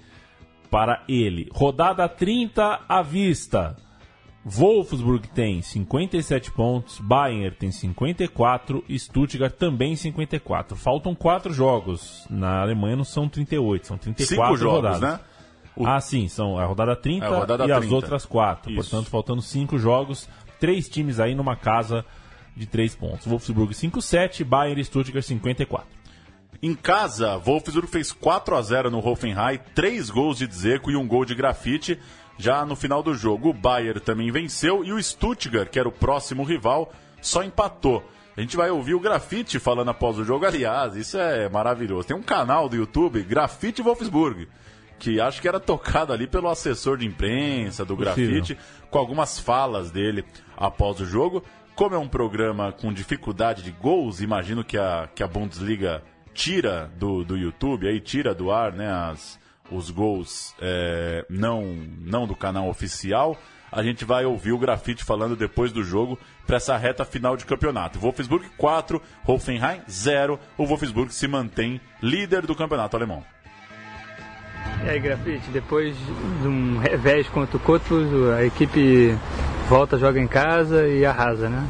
para 0.72 1.04
ele. 1.08 1.50
Rodada 1.54 2.08
30 2.10 2.82
à 2.88 3.02
vista. 3.02 3.76
Wolfsburg 4.46 5.28
tem 5.30 5.62
57 5.62 6.52
pontos, 6.52 7.00
Bayern 7.00 7.52
tem 7.56 7.70
54 7.70 8.84
e 8.88 8.98
Stuttgart 8.98 9.54
também 9.54 9.96
54. 9.96 10.78
Faltam 10.78 11.14
4 11.14 11.54
jogos. 11.54 12.26
Na 12.30 12.62
Alemanha 12.62 12.96
não 12.96 13.04
são 13.04 13.28
38, 13.28 13.88
são 13.88 13.98
34 13.98 14.36
Cinco 14.36 14.58
jogos, 14.58 14.76
rodadas. 14.92 15.02
né? 15.02 15.20
O- 15.76 15.86
Ah, 15.86 16.00
sim, 16.00 16.28
são 16.30 16.58
a 16.58 16.66
rodada 16.66 16.96
30 16.96 17.26
É, 17.26 17.28
a 17.28 17.40
rodada 17.40 17.66
e 17.68 17.72
as 17.72 17.80
30. 17.80 17.96
outras 17.96 18.26
4. 18.26 18.72
Isso. 18.72 18.82
Portanto, 18.90 19.10
faltando 19.10 19.42
5 19.42 19.78
jogos, 19.78 20.28
três 20.60 20.88
times 20.88 21.20
aí 21.20 21.36
numa 21.36 21.56
casa 21.58 22.06
de 22.56 22.66
3 22.66 22.96
pontos. 22.96 23.28
Wolfsburg 23.28 23.74
57, 23.74 24.44
Bayern 24.46 24.80
e 24.82 24.86
Stuttgart 24.86 25.26
54. 25.26 25.86
Em 26.62 26.74
casa, 26.74 27.38
Wolfsburg 27.38 27.88
fez 27.88 28.12
4 28.12 28.56
a 28.56 28.62
0 28.62 28.90
no 28.90 29.06
Hoffenheim, 29.06 29.60
3 29.76 30.10
gols 30.10 30.40
de 30.40 30.48
Dzeko 30.48 30.90
e 30.90 30.96
um 30.96 31.08
gol 31.08 31.24
de 31.24 31.36
grafite. 31.36 32.00
Já 32.38 32.66
no 32.66 32.76
final 32.76 33.04
do 33.04 33.14
jogo, 33.14 33.50
o 33.50 33.54
Bayern 33.54 34.00
também 34.00 34.32
venceu 34.32 34.84
e 34.84 34.92
o 34.92 35.02
Stuttgart, 35.02 35.70
que 35.70 35.80
era 35.80 35.88
o 35.88 35.92
próximo 35.92 36.44
rival, 36.44 36.92
só 37.22 37.44
empatou. 37.44 38.04
A 38.36 38.42
gente 38.42 38.56
vai 38.56 38.70
ouvir 38.70 38.94
o 38.94 39.00
Grafite 39.00 39.60
falando 39.60 39.90
após 39.90 40.20
o 40.20 40.24
jogo. 40.24 40.46
Aliás, 40.46 40.96
isso 40.96 41.18
é 41.18 41.50
maravilhoso. 41.50 42.08
Tem 42.08 42.16
um 42.16 42.22
canal 42.22 42.70
do 42.70 42.76
YouTube, 42.76 43.24
Grafite 43.24 43.82
Wolfsburg, 43.82 44.48
que 45.00 45.20
acho 45.20 45.42
que 45.42 45.48
era 45.48 45.60
tocado 45.60 46.14
ali 46.14 46.28
pelo 46.28 46.48
assessor 46.48 46.98
de 46.98 47.06
imprensa 47.08 47.84
do 47.84 47.96
Grafite, 47.96 48.56
com 48.92 49.00
algumas 49.00 49.40
falas 49.40 49.90
dele 49.90 50.24
após 50.56 51.00
o 51.00 51.06
jogo. 51.06 51.44
Como 51.76 51.96
é 51.96 51.98
um 51.98 52.08
programa 52.08 52.72
com 52.72 52.94
dificuldade 52.94 53.64
de 53.64 53.72
gols, 53.72 54.22
imagino 54.22 54.64
que 54.64 54.78
a, 54.78 55.10
que 55.14 55.24
a 55.24 55.28
Bundesliga 55.28 56.04
tira 56.38 56.90
do, 57.00 57.26
do 57.26 57.36
YouTube, 57.36 57.88
aí 57.88 58.00
tira 58.00 58.34
do 58.34 58.52
ar 58.52 58.72
né, 58.72 58.88
as, 58.88 59.40
os 59.72 59.90
gols 59.90 60.56
é, 60.62 61.26
não, 61.28 61.64
não 62.00 62.28
do 62.28 62.36
canal 62.36 62.70
oficial 62.70 63.36
a 63.72 63.84
gente 63.84 64.06
vai 64.06 64.26
ouvir 64.26 64.54
o 64.54 64.58
Grafite 64.58 65.04
falando 65.04 65.36
depois 65.36 65.72
do 65.72 65.84
jogo 65.84 66.18
para 66.46 66.58
essa 66.58 66.78
reta 66.78 67.04
final 67.04 67.36
de 67.36 67.46
campeonato. 67.46 68.00
Wolfsburg 68.00 68.48
4, 68.58 69.02
Hoffenheim 69.26 69.82
0. 69.90 70.40
O 70.58 70.66
Wolfsburg 70.66 71.14
se 71.14 71.28
mantém 71.28 71.82
líder 72.02 72.46
do 72.46 72.56
campeonato 72.56 72.96
alemão. 72.96 73.24
E 74.86 74.90
aí, 74.90 75.00
Grafite, 75.00 75.50
depois 75.52 75.98
de 76.42 76.48
um 76.48 76.78
revés 76.78 77.28
contra 77.28 77.58
o 77.58 77.60
Cottbus, 77.60 78.08
a 78.38 78.46
equipe 78.46 79.18
volta, 79.68 79.98
joga 79.98 80.20
em 80.20 80.28
casa 80.28 80.88
e 80.88 81.06
arrasa, 81.06 81.50
né? 81.50 81.68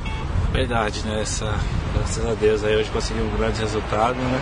Verdade, 0.52 1.04
né? 1.04 1.22
Essa, 1.22 1.56
graças 1.94 2.26
a 2.26 2.34
Deus 2.34 2.64
aí 2.64 2.76
hoje 2.76 2.90
conseguimos 2.90 3.34
um 3.34 3.38
grande 3.38 3.60
resultado, 3.60 4.16
né? 4.16 4.42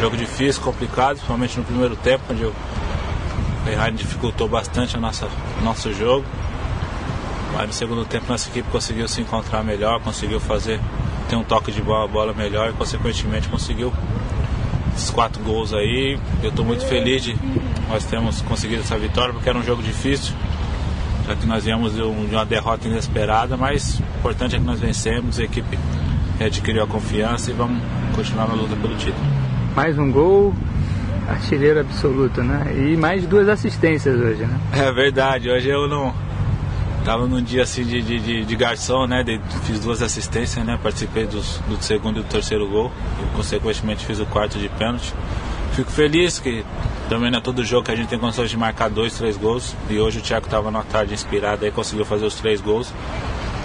Jogo 0.00 0.16
difícil, 0.16 0.62
complicado, 0.62 1.16
principalmente 1.16 1.56
no 1.56 1.64
primeiro 1.64 1.96
tempo, 1.96 2.24
onde 2.30 2.44
o 2.44 2.52
Ferrari 3.64 3.94
dificultou 3.94 4.48
bastante 4.48 4.96
o 4.96 5.00
nosso, 5.00 5.26
nosso 5.62 5.92
jogo. 5.92 6.24
Mas 7.54 7.68
no 7.68 7.72
segundo 7.72 8.04
tempo 8.04 8.26
nossa 8.28 8.48
equipe 8.48 8.68
conseguiu 8.70 9.08
se 9.08 9.20
encontrar 9.20 9.64
melhor, 9.64 10.00
conseguiu 10.00 10.38
fazer 10.38 10.80
ter 11.28 11.36
um 11.36 11.42
toque 11.42 11.72
de 11.72 11.80
bola, 11.80 12.06
bola 12.06 12.32
melhor 12.32 12.70
e 12.70 12.72
consequentemente 12.74 13.48
conseguiu 13.48 13.92
esses 14.94 15.10
quatro 15.10 15.42
gols 15.42 15.72
aí. 15.72 16.18
Eu 16.42 16.50
estou 16.50 16.64
muito 16.64 16.84
feliz 16.86 17.22
de 17.22 17.36
nós 17.88 18.04
termos 18.04 18.42
conseguido 18.42 18.82
essa 18.82 18.98
vitória 18.98 19.32
porque 19.32 19.48
era 19.48 19.58
um 19.58 19.62
jogo 19.62 19.82
difícil, 19.82 20.34
já 21.26 21.34
que 21.34 21.46
nós 21.46 21.64
viemos 21.64 21.94
de 21.94 22.02
uma 22.02 22.44
derrota 22.44 22.86
inesperada, 22.86 23.56
mas 23.56 23.98
o 23.98 24.18
importante 24.18 24.56
é 24.56 24.58
que 24.58 24.64
nós 24.64 24.78
vencemos, 24.78 25.38
a 25.38 25.44
equipe 25.44 25.78
adquiriu 26.44 26.82
a 26.82 26.86
confiança 26.86 27.50
e 27.50 27.54
vamos 27.54 27.82
continuar 28.14 28.48
na 28.48 28.54
luta 28.54 28.76
pelo 28.76 28.96
título. 28.96 29.24
Mais 29.74 29.98
um 29.98 30.10
gol, 30.10 30.54
artilheiro 31.28 31.80
absoluto, 31.80 32.42
né? 32.42 32.72
E 32.76 32.96
mais 32.96 33.26
duas 33.26 33.48
assistências 33.48 34.18
hoje, 34.18 34.44
né? 34.44 34.58
É 34.72 34.92
verdade, 34.92 35.50
hoje 35.50 35.68
eu 35.68 35.88
não 35.88 36.14
Tava 37.06 37.24
num 37.28 37.40
dia 37.40 37.62
assim 37.62 37.84
de, 37.84 38.02
de, 38.02 38.44
de 38.44 38.56
garçom, 38.56 39.06
né? 39.06 39.22
De, 39.22 39.40
fiz 39.62 39.78
duas 39.78 40.02
assistências, 40.02 40.66
né? 40.66 40.76
Participei 40.82 41.24
dos, 41.24 41.60
do 41.68 41.80
segundo 41.80 42.18
e 42.18 42.22
do 42.24 42.28
terceiro 42.28 42.68
gol. 42.68 42.90
E 43.22 43.36
consequentemente 43.36 44.04
fiz 44.04 44.18
o 44.18 44.26
quarto 44.26 44.58
de 44.58 44.68
pênalti. 44.70 45.14
Fico 45.74 45.88
feliz 45.88 46.40
que 46.40 46.64
também 47.08 47.30
não 47.30 47.38
é 47.38 47.40
todo 47.40 47.64
jogo 47.64 47.84
que 47.84 47.92
a 47.92 47.94
gente 47.94 48.08
tem 48.08 48.18
condições 48.18 48.50
de 48.50 48.56
marcar 48.56 48.90
dois, 48.90 49.14
três 49.14 49.36
gols. 49.36 49.76
E 49.88 50.00
hoje 50.00 50.18
o 50.18 50.20
Thiago 50.20 50.46
estava 50.46 50.68
na 50.68 50.82
tarde 50.82 51.14
inspirado 51.14 51.64
e 51.64 51.70
conseguiu 51.70 52.04
fazer 52.04 52.26
os 52.26 52.34
três 52.34 52.60
gols. 52.60 52.92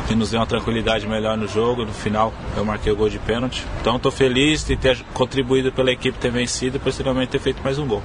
Que 0.07 0.15
nos 0.15 0.31
deu 0.31 0.39
uma 0.39 0.45
tranquilidade 0.45 1.07
melhor 1.07 1.37
no 1.37 1.47
jogo. 1.47 1.85
No 1.85 1.93
final 1.93 2.33
eu 2.57 2.65
marquei 2.65 2.91
o 2.91 2.95
gol 2.95 3.09
de 3.09 3.19
pênalti. 3.19 3.65
Então 3.79 3.95
estou 3.95 4.11
feliz 4.11 4.65
de 4.65 4.75
ter 4.75 5.03
contribuído 5.13 5.71
pela 5.71 5.91
equipe 5.91 6.17
ter 6.17 6.31
vencido 6.31 6.77
e 6.77 6.79
posteriormente 6.79 7.29
ter 7.29 7.39
feito 7.39 7.63
mais 7.63 7.77
um 7.77 7.87
gol. 7.87 8.03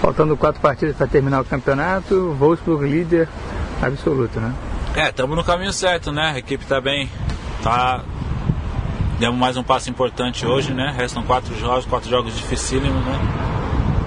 Faltando 0.00 0.36
quatro 0.36 0.60
partidas 0.60 0.96
para 0.96 1.06
terminar 1.06 1.40
o 1.40 1.44
campeonato, 1.44 2.36
Wolfsburg 2.38 2.88
líder 2.88 3.28
absoluto, 3.82 4.38
né? 4.38 4.54
É, 4.94 5.08
estamos 5.08 5.36
no 5.36 5.44
caminho 5.44 5.72
certo, 5.72 6.10
né? 6.10 6.32
A 6.34 6.38
equipe 6.38 6.64
está 6.64 6.80
bem. 6.80 7.08
Tá... 7.62 8.02
Demos 9.18 9.38
mais 9.38 9.56
um 9.56 9.64
passo 9.64 9.90
importante 9.90 10.46
hoje, 10.46 10.72
né? 10.72 10.94
Restam 10.96 11.22
quatro 11.24 11.56
jogos, 11.58 11.84
quatro 11.86 12.08
jogos 12.08 12.36
dificílimos, 12.36 13.04
né? 13.04 13.18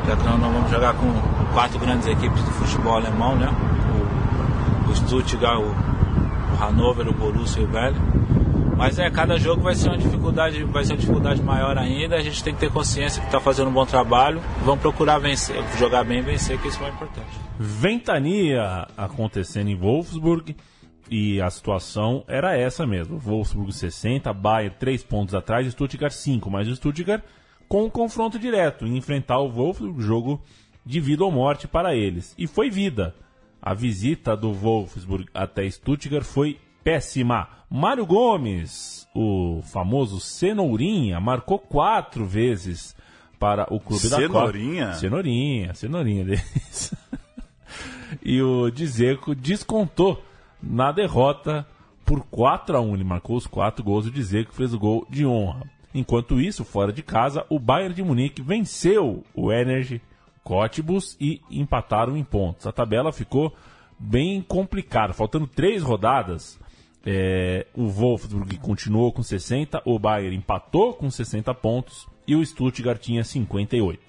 Já 0.08 0.16
que 0.16 0.24
nós 0.24 0.40
vamos 0.40 0.72
jogar 0.72 0.94
com 0.94 1.14
quatro 1.54 1.78
grandes 1.80 2.08
equipes 2.08 2.42
do 2.44 2.52
futebol 2.52 2.96
alemão, 2.96 3.36
né? 3.36 3.50
O, 4.88 4.90
o 4.90 4.96
Stuttgart, 4.96 5.60
o 5.60 5.76
Hannover, 6.62 7.08
o 7.08 7.14
Borussia 7.14 7.62
e 7.62 7.66
o 7.66 7.68
Velho. 7.68 7.96
Mas 8.78 8.98
é, 8.98 9.10
cada 9.10 9.38
jogo 9.38 9.62
vai 9.62 9.76
ser 9.76 9.90
uma 9.90 9.98
dificuldade, 9.98 10.64
vai 10.64 10.84
ser 10.84 10.94
uma 10.94 11.00
dificuldade 11.00 11.42
maior 11.42 11.78
ainda. 11.78 12.16
A 12.16 12.22
gente 12.22 12.44
tem 12.44 12.54
que 12.54 12.60
ter 12.60 12.72
consciência 12.72 13.22
que 13.22 13.28
está 13.28 13.40
fazendo 13.40 13.70
um 13.70 13.74
bom 13.74 13.86
trabalho. 13.86 14.42
Vamos 14.64 14.82
procurar 14.82 15.20
vencer, 15.20 15.62
jogar 15.78 16.04
bem 16.04 16.20
e 16.20 16.22
vencer, 16.22 16.60
que 16.60 16.68
isso 16.68 16.84
é 16.84 16.90
importante. 16.90 17.30
Ventania 17.60 18.88
acontecendo 18.98 19.70
em 19.70 19.76
Wolfsburg. 19.76 20.56
E 21.10 21.42
a 21.42 21.50
situação 21.50 22.24
era 22.28 22.58
essa 22.58 22.88
mesmo. 22.88 23.20
Wolfsburg 23.20 23.74
60, 23.74 24.32
Bayern 24.34 24.76
3 24.80 25.04
pontos 25.04 25.36
atrás, 25.36 25.70
Stuttgart 25.70 26.14
5, 26.14 26.50
mas 26.50 26.68
o 26.68 26.76
Stuttgart 26.76 27.22
com 27.68 27.86
um 27.86 27.90
confronto 27.90 28.40
direto 28.40 28.88
enfrentar 28.88 29.40
o 29.40 29.50
Wolfsburg, 29.50 30.02
jogo 30.02 30.42
de 30.86 31.00
vida 31.00 31.24
ou 31.24 31.32
morte 31.32 31.68
para 31.68 31.96
eles. 31.96 32.34
E 32.38 32.48
foi 32.48 32.70
vida. 32.70 33.14
A 33.62 33.74
visita 33.74 34.36
do 34.36 34.52
Wolfsburg 34.54 35.28
até 35.34 35.70
Stuttgart 35.70 36.26
foi 36.26 36.60
péssima. 36.84 37.48
Mário 37.70 38.06
Gomes, 38.06 39.08
o 39.16 39.62
famoso 39.72 40.20
Cenourinha, 40.20 41.20
marcou 41.20 41.60
quatro 41.60 42.26
vezes 42.26 42.96
para 43.40 43.72
o 43.74 43.80
clube 43.80 44.02
Cenourinha? 44.02 44.88
da 44.88 44.94
Cenourinha? 44.94 44.94
Cenourinha, 44.94 45.74
cenourinha 45.74 46.26
deles. 46.26 46.94
e 48.24 48.42
o 48.42 48.70
Dzeko 48.72 49.36
descontou 49.36 50.24
na 50.62 50.92
derrota 50.92 51.66
por 52.04 52.22
4 52.24 52.78
a 52.78 52.82
1 52.82 52.94
Ele 52.96 53.04
marcou 53.04 53.38
os 53.38 53.48
quatro 53.48 53.84
gols 53.84 54.08
e 54.08 54.12
dizer 54.12 54.46
que 54.46 54.56
fez 54.56 54.74
o 54.74 54.80
gol 54.80 55.06
de 55.10 55.26
honra. 55.26 55.64
Enquanto 55.94 56.40
isso, 56.40 56.64
fora 56.64 56.92
de 56.92 57.04
casa, 57.04 57.46
o 57.50 57.60
Bayern 57.60 57.94
de 57.94 58.04
Munique 58.04 58.42
venceu 58.42 59.24
o 59.36 59.52
Energy 59.52 60.02
Cottbus 60.44 61.16
e 61.20 61.42
empataram 61.50 62.18
em 62.18 62.24
pontos. 62.24 62.68
A 62.68 62.72
tabela 62.72 63.12
ficou 63.12 63.56
bem 64.00 64.42
complicada. 64.42 65.14
Faltando 65.14 65.48
três 65.48 65.84
rodadas, 65.84 66.60
é, 67.06 67.68
o 67.74 67.88
Wolfsburg 67.88 68.58
continuou 68.58 69.12
com 69.12 69.24
60, 69.24 69.82
o 69.86 69.98
Bayern 69.98 70.36
empatou 70.36 70.94
com 70.94 71.10
60 71.10 71.54
pontos 71.56 72.08
e 72.28 72.36
o 72.36 72.46
Stuttgart 72.46 73.00
tinha 73.02 73.24
58. 73.24 74.02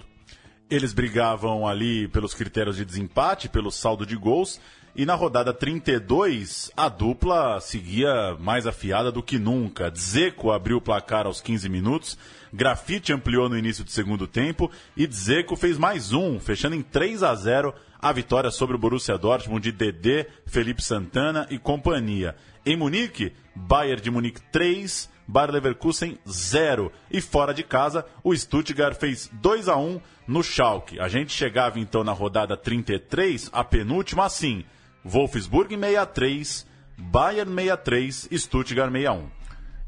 Eles 0.69 0.93
brigavam 0.93 1.67
ali 1.67 2.07
pelos 2.07 2.33
critérios 2.33 2.77
de 2.77 2.85
desempate, 2.85 3.49
pelo 3.49 3.71
saldo 3.71 4.05
de 4.05 4.15
gols, 4.15 4.59
e 4.95 5.05
na 5.05 5.15
rodada 5.15 5.51
32, 5.51 6.71
a 6.77 6.87
dupla 6.87 7.59
seguia 7.59 8.35
mais 8.39 8.67
afiada 8.67 9.11
do 9.11 9.23
que 9.23 9.39
nunca. 9.39 9.89
Dzeko 9.89 10.51
abriu 10.51 10.77
o 10.77 10.81
placar 10.81 11.25
aos 11.25 11.41
15 11.41 11.67
minutos, 11.67 12.17
Grafite 12.53 13.11
ampliou 13.11 13.49
no 13.49 13.57
início 13.57 13.83
do 13.83 13.89
segundo 13.89 14.27
tempo 14.27 14.69
e 14.95 15.07
Dzeko 15.07 15.55
fez 15.55 15.77
mais 15.77 16.13
um, 16.13 16.39
fechando 16.39 16.75
em 16.75 16.83
3 16.83 17.23
a 17.23 17.33
0 17.33 17.73
a 17.99 18.11
vitória 18.11 18.51
sobre 18.51 18.75
o 18.75 18.79
Borussia 18.79 19.17
Dortmund 19.17 19.63
de 19.63 19.71
Dedé, 19.71 20.27
Felipe 20.45 20.83
Santana 20.83 21.47
e 21.49 21.57
companhia. 21.57 22.35
Em 22.65 22.77
Munique, 22.77 23.33
Bayern 23.55 24.01
de 24.01 24.11
Munique 24.11 24.41
3, 24.51 25.09
Bayer 25.27 25.51
Leverkusen 25.51 26.19
0. 26.27 26.91
E 27.09 27.21
fora 27.21 27.53
de 27.53 27.63
casa, 27.63 28.05
o 28.23 28.35
Stuttgart 28.35 28.99
fez 28.99 29.29
2 29.33 29.69
a 29.69 29.77
1 29.77 30.01
no 30.27 30.43
Schalke. 30.43 30.99
A 30.99 31.07
gente 31.07 31.31
chegava 31.31 31.79
então 31.79 32.03
na 32.03 32.11
rodada 32.11 32.55
33, 32.57 33.49
a 33.51 33.63
penúltima, 33.63 34.25
assim. 34.25 34.65
Wolfsburg 35.05 35.75
63, 35.77 36.65
Bayern 36.97 37.53
63, 37.53 38.29
Stuttgart 38.33 38.91
61. 38.91 39.25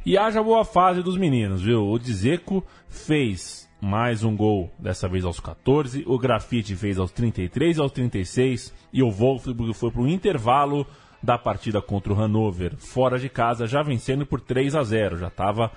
E 0.06 0.18
haja 0.18 0.44
boa 0.44 0.66
fase 0.66 1.02
dos 1.02 1.18
meninos, 1.18 1.62
viu? 1.62 1.88
O 1.88 1.98
Dzeko 1.98 2.64
fez 2.90 3.66
mais 3.82 4.24
um 4.24 4.36
gol, 4.36 4.72
dessa 4.80 5.08
vez 5.08 5.24
aos 5.24 5.40
14, 5.40 6.04
o 6.08 6.18
Grafite 6.18 6.76
fez 6.76 6.98
aos 6.98 7.12
33 7.12 7.78
e 7.78 7.82
aos 7.82 7.92
36, 7.92 8.74
e 8.92 9.04
o 9.04 9.12
Wolfsburg 9.12 9.74
foi 9.74 9.92
para 9.92 10.02
o 10.02 10.08
intervalo 10.08 10.86
da 11.22 11.38
partida 11.38 11.82
contra 11.82 12.12
o 12.12 12.16
Hannover, 12.16 12.76
fora 12.78 13.18
de 13.18 13.30
casa, 13.30 13.68
já 13.68 13.82
vencendo 13.82 14.26
por 14.26 14.42
3 14.42 14.76
a 14.76 14.84
0 14.84 15.18
já 15.18 15.28
estava 15.28 15.72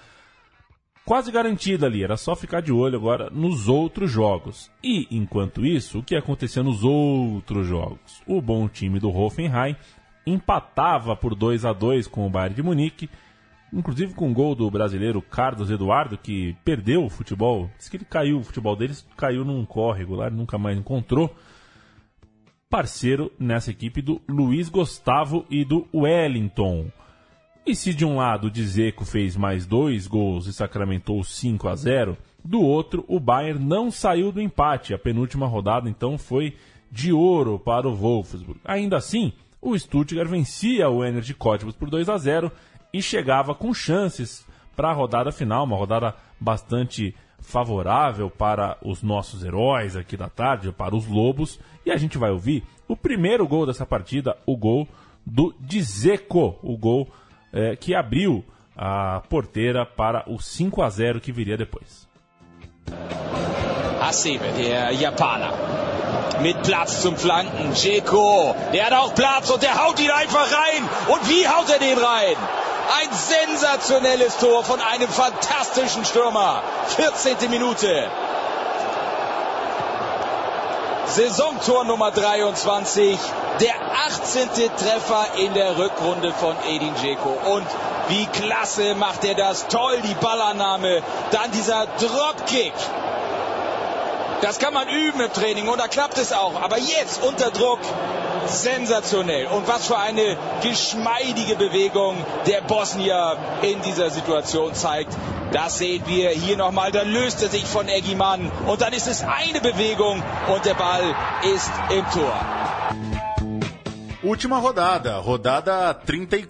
quase 1.08 1.32
garantido 1.32 1.86
ali, 1.86 2.04
era 2.04 2.18
só 2.18 2.36
ficar 2.36 2.60
de 2.60 2.70
olho 2.70 2.96
agora 2.96 3.30
nos 3.30 3.66
outros 3.66 4.10
jogos. 4.10 4.70
E, 4.84 5.08
enquanto 5.10 5.64
isso, 5.64 6.00
o 6.00 6.02
que 6.02 6.14
acontecia 6.14 6.62
nos 6.62 6.84
outros 6.84 7.66
jogos? 7.66 8.20
O 8.26 8.42
bom 8.42 8.68
time 8.68 9.00
do 9.00 9.08
Hoffenheim 9.08 9.74
empatava 10.26 11.16
por 11.16 11.34
2 11.34 11.64
a 11.64 11.72
2 11.72 12.06
com 12.06 12.26
o 12.26 12.30
Bayern 12.30 12.54
de 12.54 12.62
Munique, 12.62 13.08
inclusive 13.72 14.12
com 14.12 14.30
o 14.30 14.34
gol 14.34 14.54
do 14.54 14.70
brasileiro 14.70 15.22
Carlos 15.22 15.70
Eduardo, 15.70 16.18
que 16.18 16.54
perdeu 16.62 17.02
o 17.02 17.08
futebol, 17.08 17.70
diz 17.78 17.88
que 17.88 17.96
ele 17.96 18.04
caiu, 18.04 18.40
o 18.40 18.44
futebol 18.44 18.76
deles 18.76 19.08
caiu 19.16 19.46
num 19.46 19.64
córrego 19.64 20.14
lá, 20.14 20.28
nunca 20.28 20.58
mais 20.58 20.76
encontrou. 20.76 21.34
Parceiro 22.68 23.32
nessa 23.38 23.70
equipe 23.70 24.02
do 24.02 24.20
Luiz 24.28 24.68
Gustavo 24.68 25.46
e 25.48 25.64
do 25.64 25.88
Wellington. 25.94 26.92
E 27.68 27.76
se 27.76 27.92
de 27.92 28.02
um 28.02 28.16
lado 28.16 28.46
o 28.46 28.50
Dzeko 28.50 29.04
fez 29.04 29.36
mais 29.36 29.66
dois 29.66 30.06
gols 30.06 30.46
e 30.46 30.54
sacramentou 30.54 31.22
5 31.22 31.68
a 31.68 31.76
0 31.76 32.16
Do 32.42 32.62
outro, 32.62 33.04
o 33.06 33.20
Bayern 33.20 33.62
não 33.62 33.90
saiu 33.90 34.32
do 34.32 34.40
empate. 34.40 34.94
A 34.94 34.98
penúltima 34.98 35.46
rodada, 35.46 35.86
então, 35.86 36.16
foi 36.16 36.56
de 36.90 37.12
ouro 37.12 37.58
para 37.58 37.86
o 37.86 37.94
Wolfsburg. 37.94 38.58
Ainda 38.64 38.96
assim, 38.96 39.34
o 39.60 39.78
Stuttgart 39.78 40.30
vencia 40.30 40.88
o 40.88 41.04
Energy 41.04 41.34
Cottbus 41.34 41.76
por 41.76 41.90
2 41.90 42.08
a 42.08 42.16
0 42.16 42.50
e 42.90 43.02
chegava 43.02 43.54
com 43.54 43.74
chances 43.74 44.46
para 44.74 44.88
a 44.88 44.94
rodada 44.94 45.30
final, 45.30 45.64
uma 45.64 45.76
rodada 45.76 46.14
bastante 46.40 47.14
favorável 47.38 48.30
para 48.30 48.78
os 48.82 49.02
nossos 49.02 49.44
heróis 49.44 49.94
aqui 49.94 50.16
da 50.16 50.30
tarde, 50.30 50.72
para 50.72 50.96
os 50.96 51.06
Lobos, 51.06 51.60
e 51.84 51.90
a 51.90 51.98
gente 51.98 52.16
vai 52.16 52.30
ouvir 52.30 52.64
o 52.88 52.96
primeiro 52.96 53.46
gol 53.46 53.66
dessa 53.66 53.84
partida, 53.84 54.38
o 54.46 54.56
gol 54.56 54.88
do 55.26 55.54
Dzeko, 55.60 56.58
o 56.62 56.74
gol 56.74 57.06
é, 57.52 57.76
que 57.76 57.94
abriu 57.94 58.44
a 58.76 59.22
porteira 59.28 59.84
para 59.84 60.24
o 60.28 60.40
5 60.40 60.82
a 60.82 60.90
0 60.90 61.20
que 61.20 61.32
viria 61.32 61.56
depois. 61.56 62.08
Hasebe, 64.00 64.52
der 64.52 64.92
Japaner. 64.92 65.52
Mit 66.40 66.62
Platz 66.62 67.02
zum 67.02 67.16
Flanken. 67.16 67.72
Dzeko, 67.72 68.54
der 68.72 68.86
hat 68.86 68.92
auch 68.92 69.14
Platz 69.14 69.50
und 69.50 69.62
der 69.62 69.74
haut 69.74 69.98
ihn 69.98 70.10
einfach 70.10 70.46
rein. 70.52 70.88
Und 71.08 71.28
wie 71.28 71.48
haut 71.48 71.68
er 71.68 71.80
den 71.80 71.98
rein? 71.98 72.36
Ein 73.00 73.12
sensationelles 73.12 74.38
Tor 74.38 74.62
von 74.64 74.80
einem 74.80 75.08
fantastischen 75.08 76.04
Stürmer. 76.04 76.62
14. 76.86 77.50
Minute. 77.50 78.08
Saisontor 81.08 81.84
Nummer 81.84 82.10
23. 82.10 83.18
Der 83.60 83.74
18. 84.06 84.48
Treffer 84.76 85.26
in 85.38 85.54
der 85.54 85.78
Rückrunde 85.78 86.32
von 86.32 86.54
Edin 86.68 86.94
Dzeko. 86.96 87.30
Und 87.54 87.66
wie 88.08 88.26
klasse 88.26 88.94
macht 88.94 89.24
er 89.24 89.34
das. 89.34 89.68
Toll 89.68 90.00
die 90.02 90.14
Ballannahme. 90.14 91.02
Dann 91.30 91.50
dieser 91.52 91.86
Dropkick. 91.98 92.74
Das 94.40 94.58
kann 94.58 94.72
man 94.72 94.88
üben 94.88 95.20
im 95.20 95.32
Training 95.32 95.68
und 95.68 95.78
da 95.78 95.88
klappt 95.88 96.16
es 96.18 96.32
auch. 96.32 96.60
Aber 96.62 96.78
jetzt 96.78 97.22
unter 97.22 97.50
Druck 97.50 97.80
sensationell. 98.46 99.46
Und 99.46 99.66
was 99.66 99.86
für 99.86 99.98
eine 99.98 100.36
geschmeidige 100.62 101.56
Bewegung 101.56 102.16
der 102.46 102.60
Bosnier 102.62 103.36
in 103.62 103.82
dieser 103.82 104.10
Situation 104.10 104.74
zeigt. 104.74 105.16
Das 105.52 105.78
sehen 105.78 106.02
wir 106.06 106.30
hier 106.30 106.56
nochmal. 106.56 106.92
Da 106.92 107.02
löst 107.02 107.42
er 107.42 107.48
sich 107.48 107.64
von 107.64 107.88
Eggimann 107.88 108.50
und 108.66 108.80
dann 108.80 108.92
ist 108.92 109.08
es 109.08 109.22
eine 109.22 109.60
Bewegung 109.60 110.22
und 110.52 110.64
der 110.64 110.74
Ball 110.74 111.14
ist 111.54 111.70
im 111.90 112.04
Tor. 112.10 112.38
Última 114.22 114.58
rodada, 114.58 115.18
rodada 115.18 115.94
34, 116.04 116.48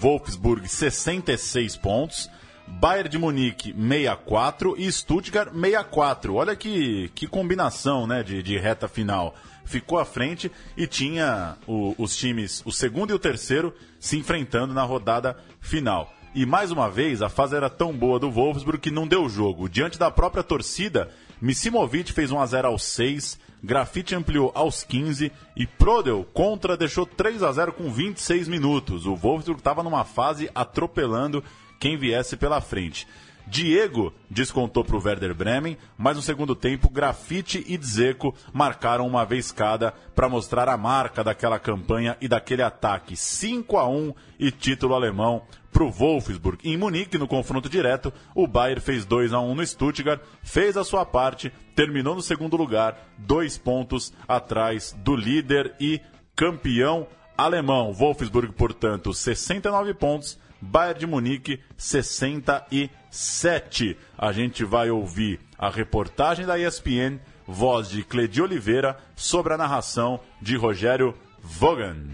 Wolfsburg 0.00 0.66
66 0.66 1.82
pontos, 1.82 2.30
Bayern 2.70 3.08
de 3.08 3.18
Munique 3.18 3.72
64 3.72 4.74
e 4.78 4.90
Stuttgart 4.90 5.52
64. 5.52 6.34
Olha 6.34 6.54
que, 6.54 7.10
que 7.14 7.26
combinação 7.26 8.06
né, 8.06 8.22
de, 8.22 8.42
de 8.42 8.56
reta 8.58 8.88
final. 8.88 9.34
Ficou 9.64 9.98
à 9.98 10.04
frente 10.04 10.50
e 10.76 10.86
tinha 10.86 11.56
o, 11.66 11.94
os 11.98 12.16
times, 12.16 12.62
o 12.64 12.72
segundo 12.72 13.10
e 13.10 13.14
o 13.14 13.18
terceiro, 13.18 13.74
se 13.98 14.16
enfrentando 14.16 14.72
na 14.72 14.82
rodada 14.82 15.36
final. 15.60 16.12
E 16.34 16.46
mais 16.46 16.70
uma 16.70 16.88
vez, 16.88 17.22
a 17.22 17.28
fase 17.28 17.56
era 17.56 17.68
tão 17.68 17.92
boa 17.92 18.18
do 18.18 18.30
Wolfsburg 18.30 18.78
que 18.78 18.90
não 18.90 19.06
deu 19.06 19.28
jogo. 19.28 19.68
Diante 19.68 19.98
da 19.98 20.10
própria 20.10 20.44
torcida, 20.44 21.10
Misimovic 21.40 22.12
fez 22.12 22.30
1 22.30 22.40
a 22.40 22.46
0 22.46 22.68
aos 22.68 22.84
6, 22.84 23.38
Grafite 23.62 24.14
ampliou 24.14 24.52
aos 24.54 24.84
15 24.84 25.30
e 25.56 25.66
Prodel 25.66 26.26
contra 26.32 26.76
deixou 26.76 27.04
3 27.04 27.42
a 27.42 27.52
0 27.52 27.72
com 27.72 27.90
26 27.90 28.48
minutos. 28.48 29.06
O 29.06 29.16
Wolfsburg 29.16 29.60
estava 29.60 29.82
numa 29.82 30.04
fase 30.04 30.48
atropelando 30.54 31.44
quem 31.80 31.96
viesse 31.96 32.36
pela 32.36 32.60
frente. 32.60 33.08
Diego 33.50 34.12
descontou 34.30 34.84
para 34.84 34.96
o 34.96 35.02
Werder 35.02 35.34
Bremen, 35.34 35.76
mas 35.98 36.14
no 36.14 36.22
segundo 36.22 36.54
tempo, 36.54 36.88
Grafite 36.88 37.64
e 37.66 37.76
Dzeko 37.76 38.32
marcaram 38.52 39.04
uma 39.04 39.24
vez 39.24 39.50
cada 39.50 39.92
para 40.14 40.28
mostrar 40.28 40.68
a 40.68 40.76
marca 40.76 41.24
daquela 41.24 41.58
campanha 41.58 42.16
e 42.20 42.28
daquele 42.28 42.62
ataque. 42.62 43.16
5 43.16 43.76
a 43.76 43.88
1 43.88 44.14
e 44.38 44.52
título 44.52 44.94
alemão 44.94 45.42
para 45.72 45.82
o 45.82 45.90
Wolfsburg. 45.90 46.58
Em 46.62 46.76
Munique, 46.76 47.18
no 47.18 47.26
confronto 47.26 47.68
direto, 47.68 48.12
o 48.36 48.46
Bayern 48.46 48.80
fez 48.80 49.04
2 49.04 49.32
a 49.32 49.40
1 49.40 49.54
no 49.54 49.66
Stuttgart, 49.66 50.20
fez 50.44 50.76
a 50.76 50.84
sua 50.84 51.04
parte, 51.04 51.52
terminou 51.74 52.14
no 52.14 52.22
segundo 52.22 52.56
lugar, 52.56 53.10
dois 53.18 53.58
pontos 53.58 54.12
atrás 54.28 54.94
do 54.98 55.16
líder 55.16 55.74
e 55.80 56.00
campeão 56.36 57.08
alemão. 57.36 57.92
Wolfsburg, 57.92 58.52
portanto, 58.52 59.12
69 59.12 59.94
pontos. 59.94 60.38
Bayern 60.60 61.00
de 61.00 61.06
Munique 61.06 61.60
67. 61.76 63.96
A 64.16 64.32
gente 64.32 64.64
vai 64.64 64.90
ouvir 64.90 65.40
a 65.58 65.70
reportagem 65.70 66.46
da 66.46 66.58
ESPN, 66.58 67.18
voz 67.46 67.88
de 67.88 68.02
Cledi 68.02 68.42
Oliveira, 68.42 68.98
sobre 69.16 69.54
a 69.54 69.58
narração 69.58 70.20
de 70.40 70.56
Rogério 70.56 71.14
Vogan. 71.40 72.06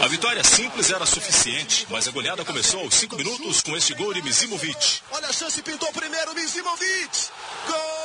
A 0.00 0.08
vitória 0.08 0.42
simples 0.42 0.90
era 0.90 1.06
suficiente, 1.06 1.86
mas 1.90 2.08
a 2.08 2.10
goleada 2.10 2.44
começou 2.44 2.80
aos 2.80 2.94
5 2.94 3.16
minutos 3.16 3.62
com 3.62 3.76
este 3.76 3.94
gol 3.94 4.12
de 4.12 4.22
Mizimovic. 4.22 5.00
Olha 5.12 5.28
a 5.28 5.32
chance, 5.32 5.62
pintou 5.62 5.92
primeiro, 5.92 6.34
Mizimovic. 6.34 7.28
Gol! 7.66 8.03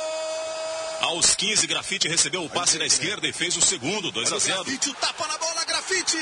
Aos 1.00 1.34
15, 1.34 1.66
Grafite 1.66 2.08
recebeu 2.08 2.44
o 2.44 2.50
passe 2.50 2.78
da 2.78 2.84
esquerda 2.84 3.26
e 3.26 3.32
fez 3.32 3.56
o 3.56 3.60
segundo, 3.62 4.10
2 4.10 4.32
a 4.32 4.38
0. 4.38 4.64
Grafite, 4.64 4.90
o 4.90 4.94
tapa 4.94 5.26
na 5.26 5.38
bola, 5.38 5.64
Grafite. 5.64 6.16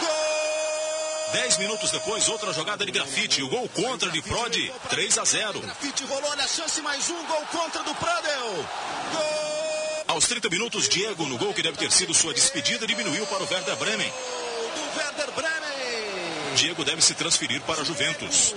Gol! 0.00 1.32
10 1.32 1.58
minutos 1.58 1.90
depois, 1.90 2.28
outra 2.28 2.52
jogada 2.52 2.84
de 2.84 2.92
Grafite, 2.92 3.42
o 3.42 3.48
gol 3.48 3.68
contra 3.68 4.10
de 4.10 4.20
Prodi, 4.20 4.72
3 4.90 5.18
a 5.18 5.24
0. 5.24 5.60
Grafite 5.60 6.04
rolou, 6.04 6.30
olha 6.30 6.44
a 6.44 6.48
chance, 6.48 6.82
mais 6.82 7.08
um 7.10 7.24
gol 7.26 7.46
contra 7.46 7.82
do 7.84 7.94
Pradel. 7.94 8.66
Gol! 9.12 10.04
Aos 10.08 10.26
30 10.26 10.50
minutos, 10.50 10.88
Diego, 10.88 11.24
no 11.26 11.38
gol 11.38 11.54
que 11.54 11.62
deve 11.62 11.78
ter 11.78 11.90
sido 11.90 12.12
sua 12.12 12.34
despedida, 12.34 12.86
diminuiu 12.86 13.24
para 13.26 13.44
o 13.44 13.48
Werder 13.50 13.76
Bremen. 13.76 14.12
Do 14.74 14.98
Werder 14.98 15.30
Bremen. 15.30 16.54
Diego 16.56 16.84
deve 16.84 17.00
se 17.00 17.14
transferir 17.14 17.62
para 17.62 17.80
a 17.80 17.84
Juventus. 17.84 18.54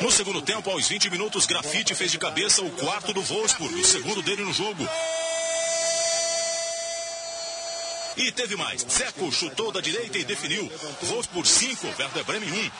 No 0.00 0.12
segundo 0.12 0.40
tempo, 0.40 0.70
aos 0.70 0.86
20 0.86 1.10
minutos, 1.10 1.44
Grafite 1.44 1.94
fez 1.94 2.12
de 2.12 2.18
cabeça 2.18 2.62
o 2.62 2.70
quarto 2.70 3.12
do 3.12 3.20
Wolfsburg, 3.20 3.74
o 3.74 3.84
segundo 3.84 4.22
dele 4.22 4.42
no 4.42 4.52
jogo. 4.52 4.88
E 8.16 8.30
teve 8.30 8.54
mais. 8.54 8.86
Zeco 8.88 9.30
chutou 9.32 9.72
da 9.72 9.80
direita 9.80 10.18
e 10.18 10.24
definiu. 10.24 10.70
Wolfsburg 11.02 11.48
5, 11.48 11.86
Werder 11.98 12.24
Bremen 12.24 12.50
1. 12.50 12.70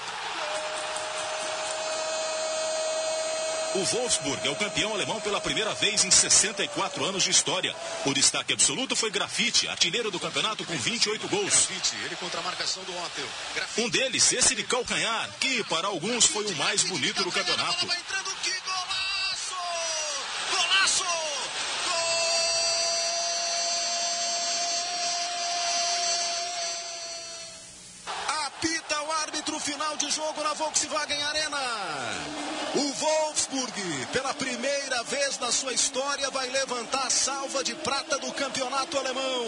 O 3.74 3.84
Wolfsburg 3.84 4.46
é 4.46 4.50
o 4.50 4.56
campeão 4.56 4.94
alemão 4.94 5.20
pela 5.20 5.40
primeira 5.40 5.74
vez 5.74 6.02
em 6.02 6.10
64 6.10 7.04
anos 7.04 7.22
de 7.22 7.30
história. 7.30 7.74
O 8.06 8.14
destaque 8.14 8.54
absoluto 8.54 8.96
foi 8.96 9.10
Grafite, 9.10 9.68
artilheiro 9.68 10.10
do 10.10 10.18
campeonato 10.18 10.64
com 10.64 10.74
28 10.74 11.28
gols. 11.28 11.66
Grafite, 11.66 11.96
ele 12.04 12.16
contra 12.16 12.40
a 12.40 12.42
marcação 12.42 12.82
do 12.84 12.92
Otto. 12.96 13.28
Grafite. 13.54 13.80
Um 13.82 13.90
deles, 13.90 14.32
esse 14.32 14.54
de 14.54 14.64
calcanhar, 14.64 15.28
que 15.38 15.62
para 15.64 15.86
alguns 15.86 16.24
foi 16.24 16.46
o 16.46 16.56
mais 16.56 16.82
bonito 16.84 17.22
do 17.22 17.30
campeonato. 17.30 17.86
Apita 28.46 29.02
o 29.02 29.12
árbitro 29.12 29.60
final 29.60 29.96
de 29.98 30.10
jogo 30.10 30.42
na 30.42 30.54
Volkswagen 30.54 31.22
Arena. 31.22 31.58
Pela 34.12 34.32
primeira 34.34 35.02
vez 35.04 35.38
na 35.38 35.52
sua 35.52 35.72
história, 35.72 36.30
vai 36.30 36.48
levantar 36.48 37.06
a 37.06 37.10
salva 37.10 37.62
de 37.62 37.74
prata 37.74 38.18
do 38.18 38.32
campeonato 38.32 38.98
alemão. 38.98 39.46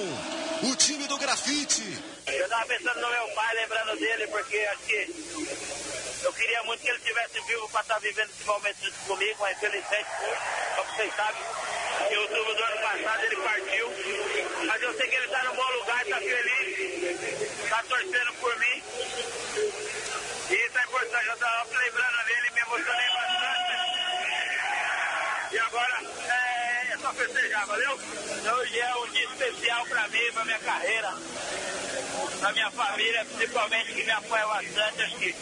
O 0.62 0.76
time 0.76 1.06
do 1.06 1.16
grafite. 1.16 1.82
Eu 2.26 2.44
estava 2.44 2.66
pensando 2.66 3.00
no 3.00 3.10
meu 3.10 3.28
pai, 3.34 3.54
lembrando 3.54 3.98
dele, 3.98 4.26
porque 4.26 4.58
acho 4.58 4.82
que 4.82 5.14
eu 6.22 6.32
queria 6.34 6.62
muito 6.64 6.82
que 6.82 6.88
ele 6.88 6.98
estivesse 6.98 7.40
vivo 7.40 7.68
para 7.70 7.80
estar 7.80 7.98
vivendo 8.00 8.30
esse 8.30 8.44
momento 8.44 8.92
comigo, 9.06 9.36
mas 9.40 9.56
infelizmente. 9.56 10.06
Como 10.76 10.90
vocês 10.94 11.14
sabem, 11.16 11.42
em 12.10 12.16
outubro 12.18 12.54
do 12.54 12.62
ano 12.62 12.80
passado 12.82 13.24
ele 13.24 13.36
partiu. 13.36 13.90
Mas 14.66 14.82
eu 14.82 14.96
sei 14.96 15.08
que 15.08 15.14
ele 15.16 15.24
está 15.24 15.44
num 15.44 15.56
bom 15.56 15.70
lugar, 15.72 16.02
está 16.02 16.18
feliz, 16.18 17.20
está 17.64 17.82
torcendo 17.84 18.32
por 18.34 18.58
mim. 18.58 18.82
E 20.50 20.54
isso 20.54 20.78
é 20.78 20.84
importante, 20.84 21.26
eu 21.26 21.34
estava 21.34 21.78
lembrando 21.78 22.24
dele, 22.26 22.50
me 22.50 22.60
emocionei 22.60 23.06
bastante. 23.06 23.19
E 23.19 23.19
agora 25.70 26.02
é, 26.26 26.92
é 26.92 26.98
só 26.98 27.12
festejar, 27.14 27.66
valeu? 27.66 27.92
Hoje 27.92 28.80
é 28.80 28.96
um 28.96 29.10
dia 29.10 29.24
especial 29.24 29.86
para 29.86 30.08
mim, 30.08 30.32
para 30.34 30.44
minha 30.44 30.58
carreira, 30.58 31.14
para 32.40 32.52
minha 32.52 32.70
família, 32.72 33.24
principalmente 33.36 33.92
que 33.92 34.02
me 34.02 34.10
apoia 34.10 34.46
bastante. 34.46 35.02
Acho 35.02 35.16
que 35.16 35.34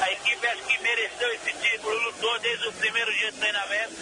a 0.00 0.12
equipe 0.12 0.46
acho 0.46 0.62
que 0.62 0.82
mereceu 0.82 1.32
esse 1.34 1.52
título, 1.52 1.98
lutou 2.04 2.38
desde 2.40 2.68
o 2.68 2.72
primeiro 2.72 3.12
dia 3.12 3.32
de 3.32 3.38
treinamento. 3.38 3.94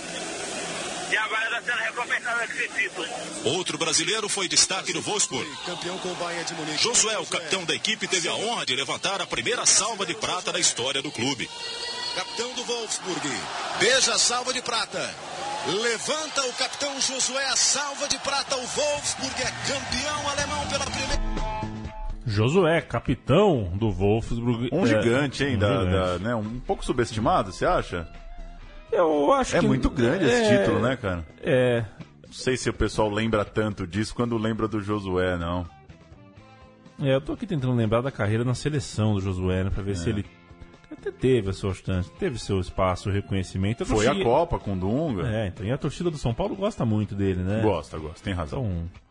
E 1.10 1.16
agora 1.16 1.44
está 1.44 1.60
sendo 1.60 1.84
recompensado 1.84 2.38
com 2.38 2.44
esse 2.44 2.68
título. 2.68 3.08
Outro 3.44 3.76
brasileiro 3.76 4.28
foi 4.30 4.48
destaque 4.48 4.94
do 4.94 5.02
Wolfsburg. 5.02 5.46
Campeão 5.66 5.98
com 5.98 6.10
o 6.10 6.14
Bayern 6.14 6.44
de 6.44 6.54
Munique. 6.54 6.82
Josué, 6.82 7.18
o 7.18 7.26
capitão 7.26 7.64
da 7.64 7.74
equipe, 7.74 8.08
teve 8.08 8.28
a 8.28 8.34
honra 8.34 8.64
de 8.64 8.74
levantar 8.74 9.20
a 9.20 9.26
primeira 9.26 9.66
salva 9.66 10.06
de 10.06 10.14
prata 10.14 10.52
da 10.52 10.58
história 10.58 11.02
do 11.02 11.10
clube. 11.10 11.50
Capitão 12.14 12.52
do 12.52 12.64
Wolfsburg. 12.64 13.28
Beija 13.78 14.14
a 14.14 14.18
salva 14.18 14.52
de 14.52 14.62
prata. 14.62 15.31
Levanta 15.66 16.42
o 16.48 16.52
capitão 16.54 17.00
Josué 17.00 17.44
a 17.48 17.56
salva 17.56 18.08
de 18.08 18.18
prata. 18.18 18.56
O 18.56 18.66
Wolfsburg 18.66 19.34
é 19.42 19.50
campeão 19.72 20.28
alemão 20.28 20.66
pela 20.68 20.84
primeira. 20.84 21.22
Josué, 22.26 22.80
capitão 22.80 23.70
do 23.76 23.90
Wolfsburg. 23.92 24.68
Um 24.72 24.82
é, 24.84 24.86
gigante, 24.86 25.44
hein? 25.44 25.56
um 25.56 25.58
da- 25.58 25.84
gigante. 25.84 25.92
da- 25.92 26.18
né, 26.18 26.34
um 26.34 26.58
pouco 26.60 26.84
subestimado, 26.84 27.52
você 27.52 27.64
acha? 27.64 28.08
Eu 28.90 29.32
acho 29.32 29.56
É 29.56 29.60
que. 29.60 29.66
muito 29.66 29.88
grande 29.88 30.24
esse 30.24 30.34
é, 30.52 30.58
título, 30.58 30.80
né, 30.80 30.96
cara? 30.96 31.24
É. 31.42 31.84
Não 32.26 32.32
sei 32.32 32.56
se 32.56 32.68
o 32.68 32.72
pessoal 32.74 33.08
lembra 33.10 33.44
tanto 33.44 33.86
disso 33.86 34.14
quando 34.14 34.36
lembra 34.36 34.66
do 34.66 34.80
Josué, 34.80 35.36
não. 35.36 35.66
É, 37.00 37.14
eu 37.14 37.20
tô 37.20 37.32
aqui 37.32 37.46
tentando 37.46 37.74
lembrar 37.74 38.00
da 38.00 38.10
carreira 38.10 38.44
na 38.44 38.54
seleção 38.54 39.14
do 39.14 39.20
Josué, 39.20 39.64
né, 39.64 39.70
pra 39.70 39.82
ver 39.82 39.96
se 39.96 40.08
É. 40.08 40.12
ele 40.12 40.24
até 40.92 41.10
teve 41.10 41.50
a 41.50 41.52
sua 41.52 41.74
chance, 41.74 42.10
teve 42.18 42.38
seu 42.38 42.60
espaço, 42.60 43.10
reconhecimento. 43.10 43.84
Foi 43.84 44.06
a 44.06 44.22
Copa 44.22 44.58
com 44.58 44.74
o 44.74 44.76
Dunga. 44.76 45.28
É, 45.28 45.48
então, 45.48 45.66
e 45.66 45.72
a 45.72 45.78
torcida 45.78 46.10
do 46.10 46.18
São 46.18 46.34
Paulo 46.34 46.54
gosta 46.54 46.84
muito 46.84 47.14
dele, 47.14 47.42
né? 47.42 47.60
Gosta, 47.62 47.98
gosta, 47.98 48.22
tem 48.22 48.34
razão. 48.34 48.64
Então, 48.64 49.02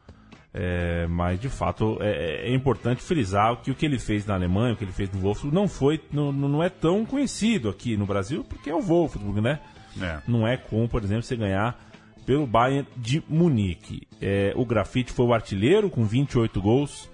é, 0.54 1.08
mas 1.08 1.40
de 1.40 1.48
fato 1.48 1.98
é, 2.02 2.50
é 2.50 2.54
importante 2.54 3.02
frisar 3.02 3.56
que 3.62 3.72
o 3.72 3.76
que 3.76 3.86
ele 3.86 3.98
fez 3.98 4.26
na 4.26 4.34
Alemanha, 4.34 4.74
o 4.74 4.78
que 4.78 4.84
ele 4.84 4.92
fez 4.92 5.10
no 5.12 5.22
Wolfsburg, 5.22 5.56
não 5.56 5.68
foi, 5.68 6.02
não, 6.12 6.32
não 6.32 6.62
é 6.62 6.70
tão 6.70 7.06
conhecido 7.06 7.70
aqui 7.70 7.96
no 7.96 8.06
Brasil, 8.06 8.44
porque 8.44 8.70
é 8.70 8.76
o 8.76 8.82
Wolfsburg, 8.82 9.40
né? 9.40 9.60
É. 10.02 10.20
Não 10.28 10.48
é 10.48 10.58
como, 10.58 10.88
por 10.90 11.04
exemplo, 11.04 11.24
você 11.24 11.36
ganhar 11.36 11.80
pelo 12.26 12.46
Bayern 12.46 12.88
de 12.98 13.24
Munique. 13.28 14.08
É, 14.22 14.54
o 14.56 14.66
Grafite 14.66 15.12
foi 15.12 15.26
o 15.26 15.34
artilheiro 15.34 15.90
com 15.90 16.04
28 16.04 16.62
gols 16.62 17.10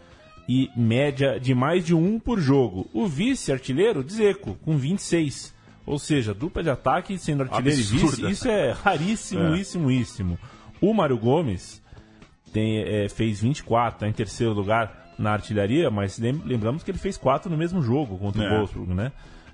e 0.47 0.69
média 0.75 1.39
de 1.39 1.53
mais 1.53 1.85
de 1.85 1.93
um 1.93 2.19
por 2.19 2.39
jogo. 2.39 2.87
O 2.93 3.05
vice-artilheiro, 3.07 4.03
Dzeko, 4.03 4.55
com 4.63 4.77
26. 4.77 5.53
Ou 5.85 5.97
seja, 5.99 6.33
dupla 6.33 6.61
de 6.63 6.69
ataque 6.69 7.17
sendo 7.17 7.43
artilheiro 7.43 7.79
e 7.79 7.83
vice. 7.83 8.03
Absurda. 8.05 8.29
Isso 8.31 8.47
é 8.49 8.71
raríssimo, 8.71 9.43
É. 9.55 9.57
íssimo, 9.57 9.91
íssimo. 9.91 10.39
O 10.81 10.93
Mário 10.93 11.17
Gomes 11.17 11.81
tem, 12.53 12.79
é, 12.81 13.09
fez 13.09 13.41
24, 13.41 13.95
está 13.97 14.07
em 14.07 14.11
terceiro 14.13 14.53
lugar 14.53 15.13
na 15.17 15.31
artilharia, 15.31 15.89
mas 15.89 16.19
lem- 16.19 16.41
lembramos 16.45 16.83
que 16.83 16.91
ele 16.91 16.97
fez 16.97 17.17
4 17.17 17.49
no 17.49 17.57
mesmo 17.57 17.81
jogo 17.81 18.17
contra 18.17 18.43
É. 18.43 18.47
o 18.47 18.57
Wolfsburg, 18.57 18.93
né? 18.93 19.11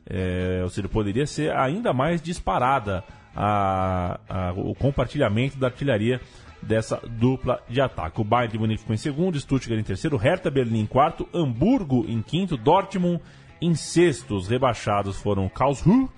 É, 0.09 0.59
ou 0.63 0.69
seja, 0.69 0.89
poderia 0.89 1.25
ser 1.25 1.55
ainda 1.55 1.93
mais 1.93 2.21
disparada 2.21 3.03
a- 3.35 4.19
a- 4.29 4.53
o 4.55 4.75
compartilhamento 4.75 5.57
da 5.57 5.67
artilharia 5.67 6.19
dessa 6.63 6.99
dupla 7.07 7.61
de 7.69 7.79
ataque. 7.81 8.21
O 8.21 8.23
Bayern 8.23 8.51
de 8.51 8.59
Munique 8.59 8.81
ficou 8.81 8.93
em 8.93 8.97
segundo, 8.97 9.39
Stuttgart 9.39 9.79
em 9.79 9.83
terceiro, 9.83 10.17
Hertha 10.17 10.49
Berlim 10.49 10.81
em 10.81 10.85
quarto, 10.85 11.27
Hamburgo 11.33 12.05
em 12.07 12.21
quinto, 12.21 12.57
Dortmund 12.57 13.21
em 13.61 13.75
sexto. 13.75 14.35
Os 14.35 14.47
rebaixados 14.47 15.17
foram 15.17 15.49
Karlsruhe 15.49 16.09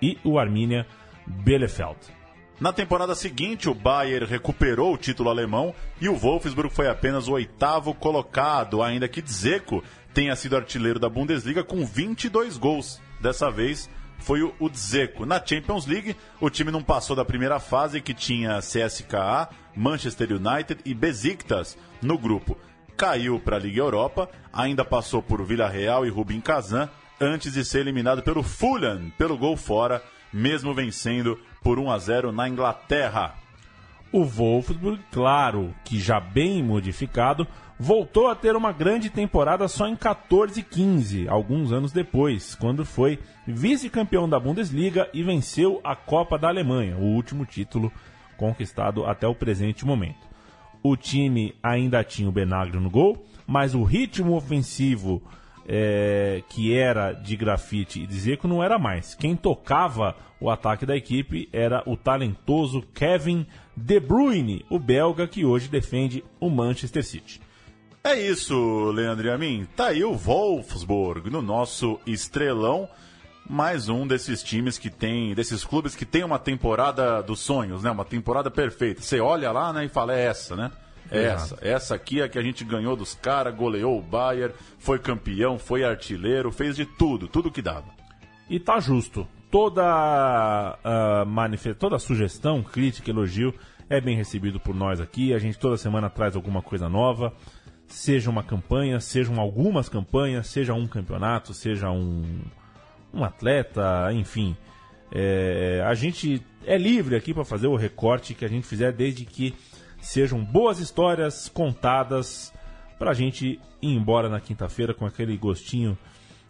e 0.00 0.18
o 0.24 0.38
Arminia 0.38 0.86
Bielefeld. 1.26 1.98
Na 2.60 2.72
temporada 2.72 3.14
seguinte, 3.14 3.68
o 3.68 3.74
Bayern 3.74 4.24
recuperou 4.24 4.94
o 4.94 4.96
título 4.96 5.28
alemão 5.28 5.74
e 6.00 6.08
o 6.08 6.14
Wolfsburg 6.14 6.72
foi 6.72 6.88
apenas 6.88 7.26
o 7.26 7.32
oitavo 7.32 7.92
colocado, 7.92 8.82
ainda 8.82 9.08
que 9.08 9.20
Dzeko 9.20 9.82
tenha 10.14 10.36
sido 10.36 10.56
artilheiro 10.56 11.00
da 11.00 11.08
Bundesliga 11.08 11.64
com 11.64 11.84
22 11.84 12.56
gols. 12.56 13.00
Dessa 13.20 13.50
vez 13.50 13.90
foi 14.22 14.42
o 14.42 14.54
o 14.58 14.70
Dzeko. 14.70 15.26
Na 15.26 15.44
Champions 15.44 15.86
League, 15.86 16.16
o 16.40 16.48
time 16.48 16.70
não 16.70 16.82
passou 16.82 17.16
da 17.16 17.24
primeira 17.24 17.58
fase 17.58 18.00
que 18.00 18.14
tinha 18.14 18.60
CSKA, 18.60 19.48
Manchester 19.76 20.28
United 20.32 20.80
e 20.84 20.94
Besiktas 20.94 21.76
no 22.00 22.16
grupo. 22.16 22.56
Caiu 22.96 23.40
para 23.40 23.56
a 23.56 23.58
Liga 23.58 23.80
Europa, 23.80 24.30
ainda 24.52 24.84
passou 24.84 25.20
por 25.20 25.44
Villarreal 25.44 26.06
e 26.06 26.10
Rubin 26.10 26.40
Kazan 26.40 26.88
antes 27.20 27.54
de 27.54 27.64
ser 27.64 27.80
eliminado 27.80 28.22
pelo 28.22 28.42
Fulham 28.42 29.10
pelo 29.18 29.36
gol 29.36 29.56
fora, 29.56 30.02
mesmo 30.32 30.72
vencendo 30.72 31.38
por 31.62 31.78
1 31.78 31.90
a 31.90 31.98
0 31.98 32.32
na 32.32 32.48
Inglaterra. 32.48 33.34
O 34.12 34.24
Wolfsburg, 34.24 35.02
claro 35.10 35.74
que 35.84 35.98
já 35.98 36.20
bem 36.20 36.62
modificado, 36.62 37.46
voltou 37.82 38.28
a 38.28 38.36
ter 38.36 38.54
uma 38.54 38.70
grande 38.70 39.10
temporada 39.10 39.66
só 39.66 39.88
em 39.88 39.96
14 39.96 40.60
e 40.60 40.62
15, 40.62 41.28
alguns 41.28 41.72
anos 41.72 41.90
depois, 41.90 42.54
quando 42.54 42.84
foi 42.84 43.18
vice-campeão 43.44 44.28
da 44.28 44.38
Bundesliga 44.38 45.10
e 45.12 45.20
venceu 45.20 45.80
a 45.82 45.96
Copa 45.96 46.38
da 46.38 46.46
Alemanha, 46.46 46.96
o 46.96 47.02
último 47.02 47.44
título 47.44 47.92
conquistado 48.36 49.04
até 49.04 49.26
o 49.26 49.34
presente 49.34 49.84
momento. 49.84 50.30
O 50.80 50.96
time 50.96 51.56
ainda 51.60 52.04
tinha 52.04 52.28
o 52.28 52.32
Benagro 52.32 52.80
no 52.80 52.88
gol, 52.88 53.26
mas 53.48 53.74
o 53.74 53.82
ritmo 53.82 54.36
ofensivo 54.36 55.20
é, 55.66 56.40
que 56.50 56.72
era 56.78 57.12
de 57.12 57.36
grafite 57.36 58.02
e 58.02 58.06
de 58.06 58.14
Zeco 58.14 58.46
não 58.46 58.62
era 58.62 58.78
mais. 58.78 59.16
Quem 59.16 59.34
tocava 59.34 60.14
o 60.40 60.48
ataque 60.48 60.86
da 60.86 60.96
equipe 60.96 61.48
era 61.52 61.82
o 61.84 61.96
talentoso 61.96 62.80
Kevin 62.94 63.44
De 63.76 63.98
Bruyne, 63.98 64.64
o 64.70 64.78
belga 64.78 65.26
que 65.26 65.44
hoje 65.44 65.68
defende 65.68 66.22
o 66.38 66.48
Manchester 66.48 67.04
City. 67.04 67.40
É 68.04 68.14
isso, 68.20 68.90
Leandro 68.90 69.26
e 69.28 69.30
a 69.30 69.38
mim. 69.38 69.66
Tá 69.76 69.88
aí 69.88 70.02
o 70.02 70.14
Wolfsburg 70.14 71.30
no 71.30 71.40
nosso 71.40 72.00
estrelão. 72.06 72.88
Mais 73.48 73.88
um 73.88 74.06
desses 74.06 74.42
times 74.42 74.78
que 74.78 74.88
tem, 74.88 75.34
desses 75.34 75.64
clubes 75.64 75.94
que 75.96 76.04
tem 76.04 76.22
uma 76.24 76.38
temporada 76.38 77.20
dos 77.22 77.40
sonhos, 77.40 77.82
né? 77.82 77.90
Uma 77.90 78.04
temporada 78.04 78.50
perfeita. 78.50 79.02
Você 79.02 79.20
olha 79.20 79.50
lá, 79.50 79.72
né, 79.72 79.84
e 79.84 79.88
fala, 79.88 80.14
é 80.14 80.24
essa, 80.26 80.54
né? 80.56 80.70
É 81.10 81.24
essa. 81.24 81.58
Essa 81.60 81.94
aqui 81.94 82.20
é 82.20 82.24
a 82.24 82.28
que 82.28 82.38
a 82.38 82.42
gente 82.42 82.64
ganhou 82.64 82.96
dos 82.96 83.14
caras, 83.14 83.54
goleou 83.54 83.98
o 83.98 84.02
Bayern, 84.02 84.54
foi 84.78 84.98
campeão, 84.98 85.58
foi 85.58 85.84
artilheiro, 85.84 86.50
fez 86.50 86.76
de 86.76 86.86
tudo, 86.86 87.28
tudo 87.28 87.50
que 87.50 87.60
dava. 87.60 87.86
E 88.48 88.58
tá 88.58 88.80
justo. 88.80 89.26
Toda, 89.50 90.78
manife- 91.26 91.74
toda 91.74 91.98
sugestão, 91.98 92.62
crítica, 92.62 93.10
elogio 93.10 93.52
é 93.90 94.00
bem 94.00 94.16
recebido 94.16 94.58
por 94.58 94.74
nós 94.74 95.00
aqui. 95.00 95.34
A 95.34 95.38
gente 95.38 95.58
toda 95.58 95.76
semana 95.76 96.08
traz 96.08 96.34
alguma 96.34 96.62
coisa 96.62 96.88
nova. 96.88 97.32
Seja 97.92 98.30
uma 98.30 98.42
campanha, 98.42 98.98
sejam 99.00 99.38
algumas 99.38 99.86
campanhas, 99.86 100.46
seja 100.46 100.72
um 100.72 100.86
campeonato, 100.86 101.52
seja 101.52 101.90
um, 101.90 102.40
um 103.12 103.22
atleta, 103.22 104.10
enfim. 104.12 104.56
É, 105.12 105.84
a 105.86 105.92
gente 105.92 106.42
é 106.64 106.78
livre 106.78 107.14
aqui 107.14 107.34
para 107.34 107.44
fazer 107.44 107.66
o 107.66 107.76
recorte 107.76 108.32
que 108.32 108.46
a 108.46 108.48
gente 108.48 108.66
fizer, 108.66 108.92
desde 108.92 109.26
que 109.26 109.54
sejam 110.00 110.42
boas 110.42 110.78
histórias 110.78 111.50
contadas 111.50 112.52
para 112.98 113.10
a 113.10 113.14
gente 113.14 113.60
ir 113.82 113.94
embora 113.94 114.28
na 114.28 114.40
quinta-feira 114.40 114.94
com 114.94 115.04
aquele 115.04 115.36
gostinho 115.36 115.96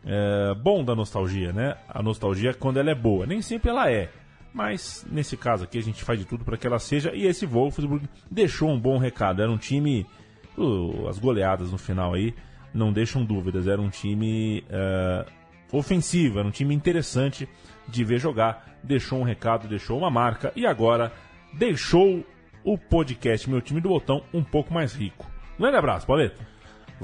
é, 0.06 0.54
bom 0.54 0.84
da 0.84 0.94
nostalgia, 0.94 1.52
né? 1.52 1.76
A 1.88 2.00
nostalgia 2.02 2.54
quando 2.54 2.78
ela 2.78 2.90
é 2.90 2.94
boa, 2.94 3.26
nem 3.26 3.42
sempre 3.42 3.68
ela 3.68 3.90
é. 3.90 4.08
Mas 4.54 5.04
nesse 5.10 5.36
caso 5.36 5.64
aqui 5.64 5.76
a 5.76 5.82
gente 5.82 6.04
faz 6.04 6.20
de 6.20 6.24
tudo 6.24 6.44
para 6.44 6.56
que 6.56 6.68
ela 6.68 6.78
seja. 6.78 7.12
E 7.12 7.26
esse 7.26 7.46
Wolfsburg 7.46 8.08
deixou 8.30 8.70
um 8.70 8.78
bom 8.78 8.96
recado. 8.96 9.42
Era 9.42 9.50
um 9.50 9.58
time. 9.58 10.06
Uh, 10.56 11.08
as 11.08 11.18
goleadas 11.18 11.70
no 11.70 11.78
final 11.78 12.14
aí 12.14 12.34
não 12.72 12.92
deixam 12.92 13.24
dúvidas. 13.24 13.66
Era 13.66 13.80
um 13.80 13.90
time 13.90 14.64
é, 14.68 15.26
ofensivo, 15.72 16.38
era 16.38 16.48
um 16.48 16.50
time 16.50 16.74
interessante 16.74 17.48
de 17.88 18.04
ver 18.04 18.18
jogar. 18.18 18.78
Deixou 18.82 19.20
um 19.20 19.24
recado, 19.24 19.68
deixou 19.68 19.98
uma 19.98 20.10
marca 20.10 20.52
e 20.56 20.66
agora 20.66 21.12
deixou 21.52 22.24
o 22.64 22.78
podcast 22.78 23.48
Meu 23.48 23.60
Time 23.60 23.80
do 23.80 23.88
Botão 23.88 24.22
um 24.32 24.42
pouco 24.42 24.72
mais 24.72 24.94
rico. 24.94 25.30
Grande 25.58 25.76
abraço, 25.76 26.06
Pauleta. 26.06 26.52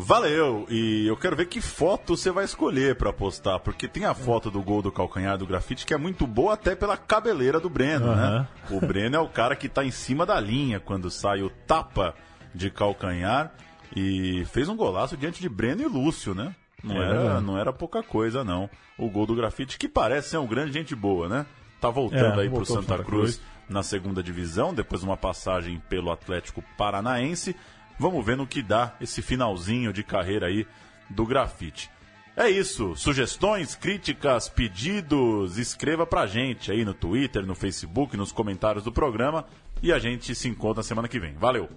Valeu! 0.00 0.64
E 0.70 1.08
eu 1.08 1.16
quero 1.16 1.34
ver 1.34 1.46
que 1.46 1.60
foto 1.60 2.16
você 2.16 2.30
vai 2.30 2.44
escolher 2.44 2.94
pra 2.94 3.12
postar, 3.12 3.58
porque 3.58 3.88
tem 3.88 4.04
a 4.04 4.14
foto 4.14 4.48
do 4.48 4.62
gol 4.62 4.80
do 4.80 4.92
calcanhar 4.92 5.36
do 5.36 5.44
grafite 5.44 5.84
que 5.84 5.92
é 5.92 5.96
muito 5.96 6.24
boa 6.24 6.54
até 6.54 6.76
pela 6.76 6.96
cabeleira 6.96 7.58
do 7.58 7.68
Breno, 7.68 8.14
né? 8.14 8.46
O 8.70 8.80
Breno 8.80 9.16
é 9.16 9.18
o 9.18 9.28
cara 9.28 9.56
que 9.56 9.68
tá 9.68 9.84
em 9.84 9.90
cima 9.90 10.24
da 10.24 10.38
linha 10.38 10.78
quando 10.78 11.10
sai 11.10 11.42
o 11.42 11.50
tapa 11.50 12.14
de 12.58 12.70
calcanhar 12.70 13.52
e 13.96 14.44
fez 14.52 14.68
um 14.68 14.76
golaço 14.76 15.16
diante 15.16 15.40
de 15.40 15.48
Breno 15.48 15.80
e 15.82 15.86
Lúcio, 15.86 16.34
né? 16.34 16.54
Não, 16.82 17.02
É 17.02 17.06
era, 17.06 17.40
não 17.40 17.58
era 17.58 17.72
pouca 17.72 18.02
coisa, 18.02 18.44
não. 18.44 18.68
O 18.98 19.08
gol 19.08 19.26
do 19.26 19.34
grafite, 19.34 19.78
que 19.78 19.88
parece 19.88 20.30
ser 20.30 20.36
um 20.38 20.46
grande 20.46 20.72
gente 20.72 20.94
boa, 20.94 21.28
né? 21.28 21.46
Tá 21.80 21.88
voltando 21.90 22.38
É, 22.40 22.42
aí 22.42 22.50
pro 22.50 22.64
Santa 22.66 22.82
Santa 22.82 23.04
Cruz 23.04 23.36
Cruz. 23.36 23.40
na 23.68 23.82
segunda 23.82 24.22
divisão, 24.22 24.74
depois 24.74 25.00
de 25.00 25.06
uma 25.06 25.16
passagem 25.16 25.80
pelo 25.88 26.10
Atlético 26.12 26.62
Paranaense. 26.76 27.56
Vamos 27.98 28.24
ver 28.24 28.36
no 28.36 28.46
que 28.46 28.62
dá 28.62 28.94
esse 29.00 29.22
finalzinho 29.22 29.92
de 29.92 30.02
carreira 30.04 30.46
aí 30.46 30.66
do 31.10 31.24
grafite. 31.26 31.90
É 32.36 32.48
isso. 32.48 32.94
Sugestões, 32.94 33.74
críticas, 33.74 34.48
pedidos, 34.48 35.58
escreva 35.58 36.06
pra 36.06 36.26
gente 36.26 36.70
aí 36.70 36.84
no 36.84 36.94
Twitter, 36.94 37.44
no 37.44 37.56
Facebook, 37.56 38.16
nos 38.16 38.30
comentários 38.30 38.84
do 38.84 38.92
programa 38.92 39.44
e 39.82 39.92
a 39.92 39.98
gente 39.98 40.34
se 40.34 40.48
encontra 40.48 40.82
semana 40.82 41.08
que 41.08 41.18
vem. 41.18 41.34
Valeu! 41.34 41.68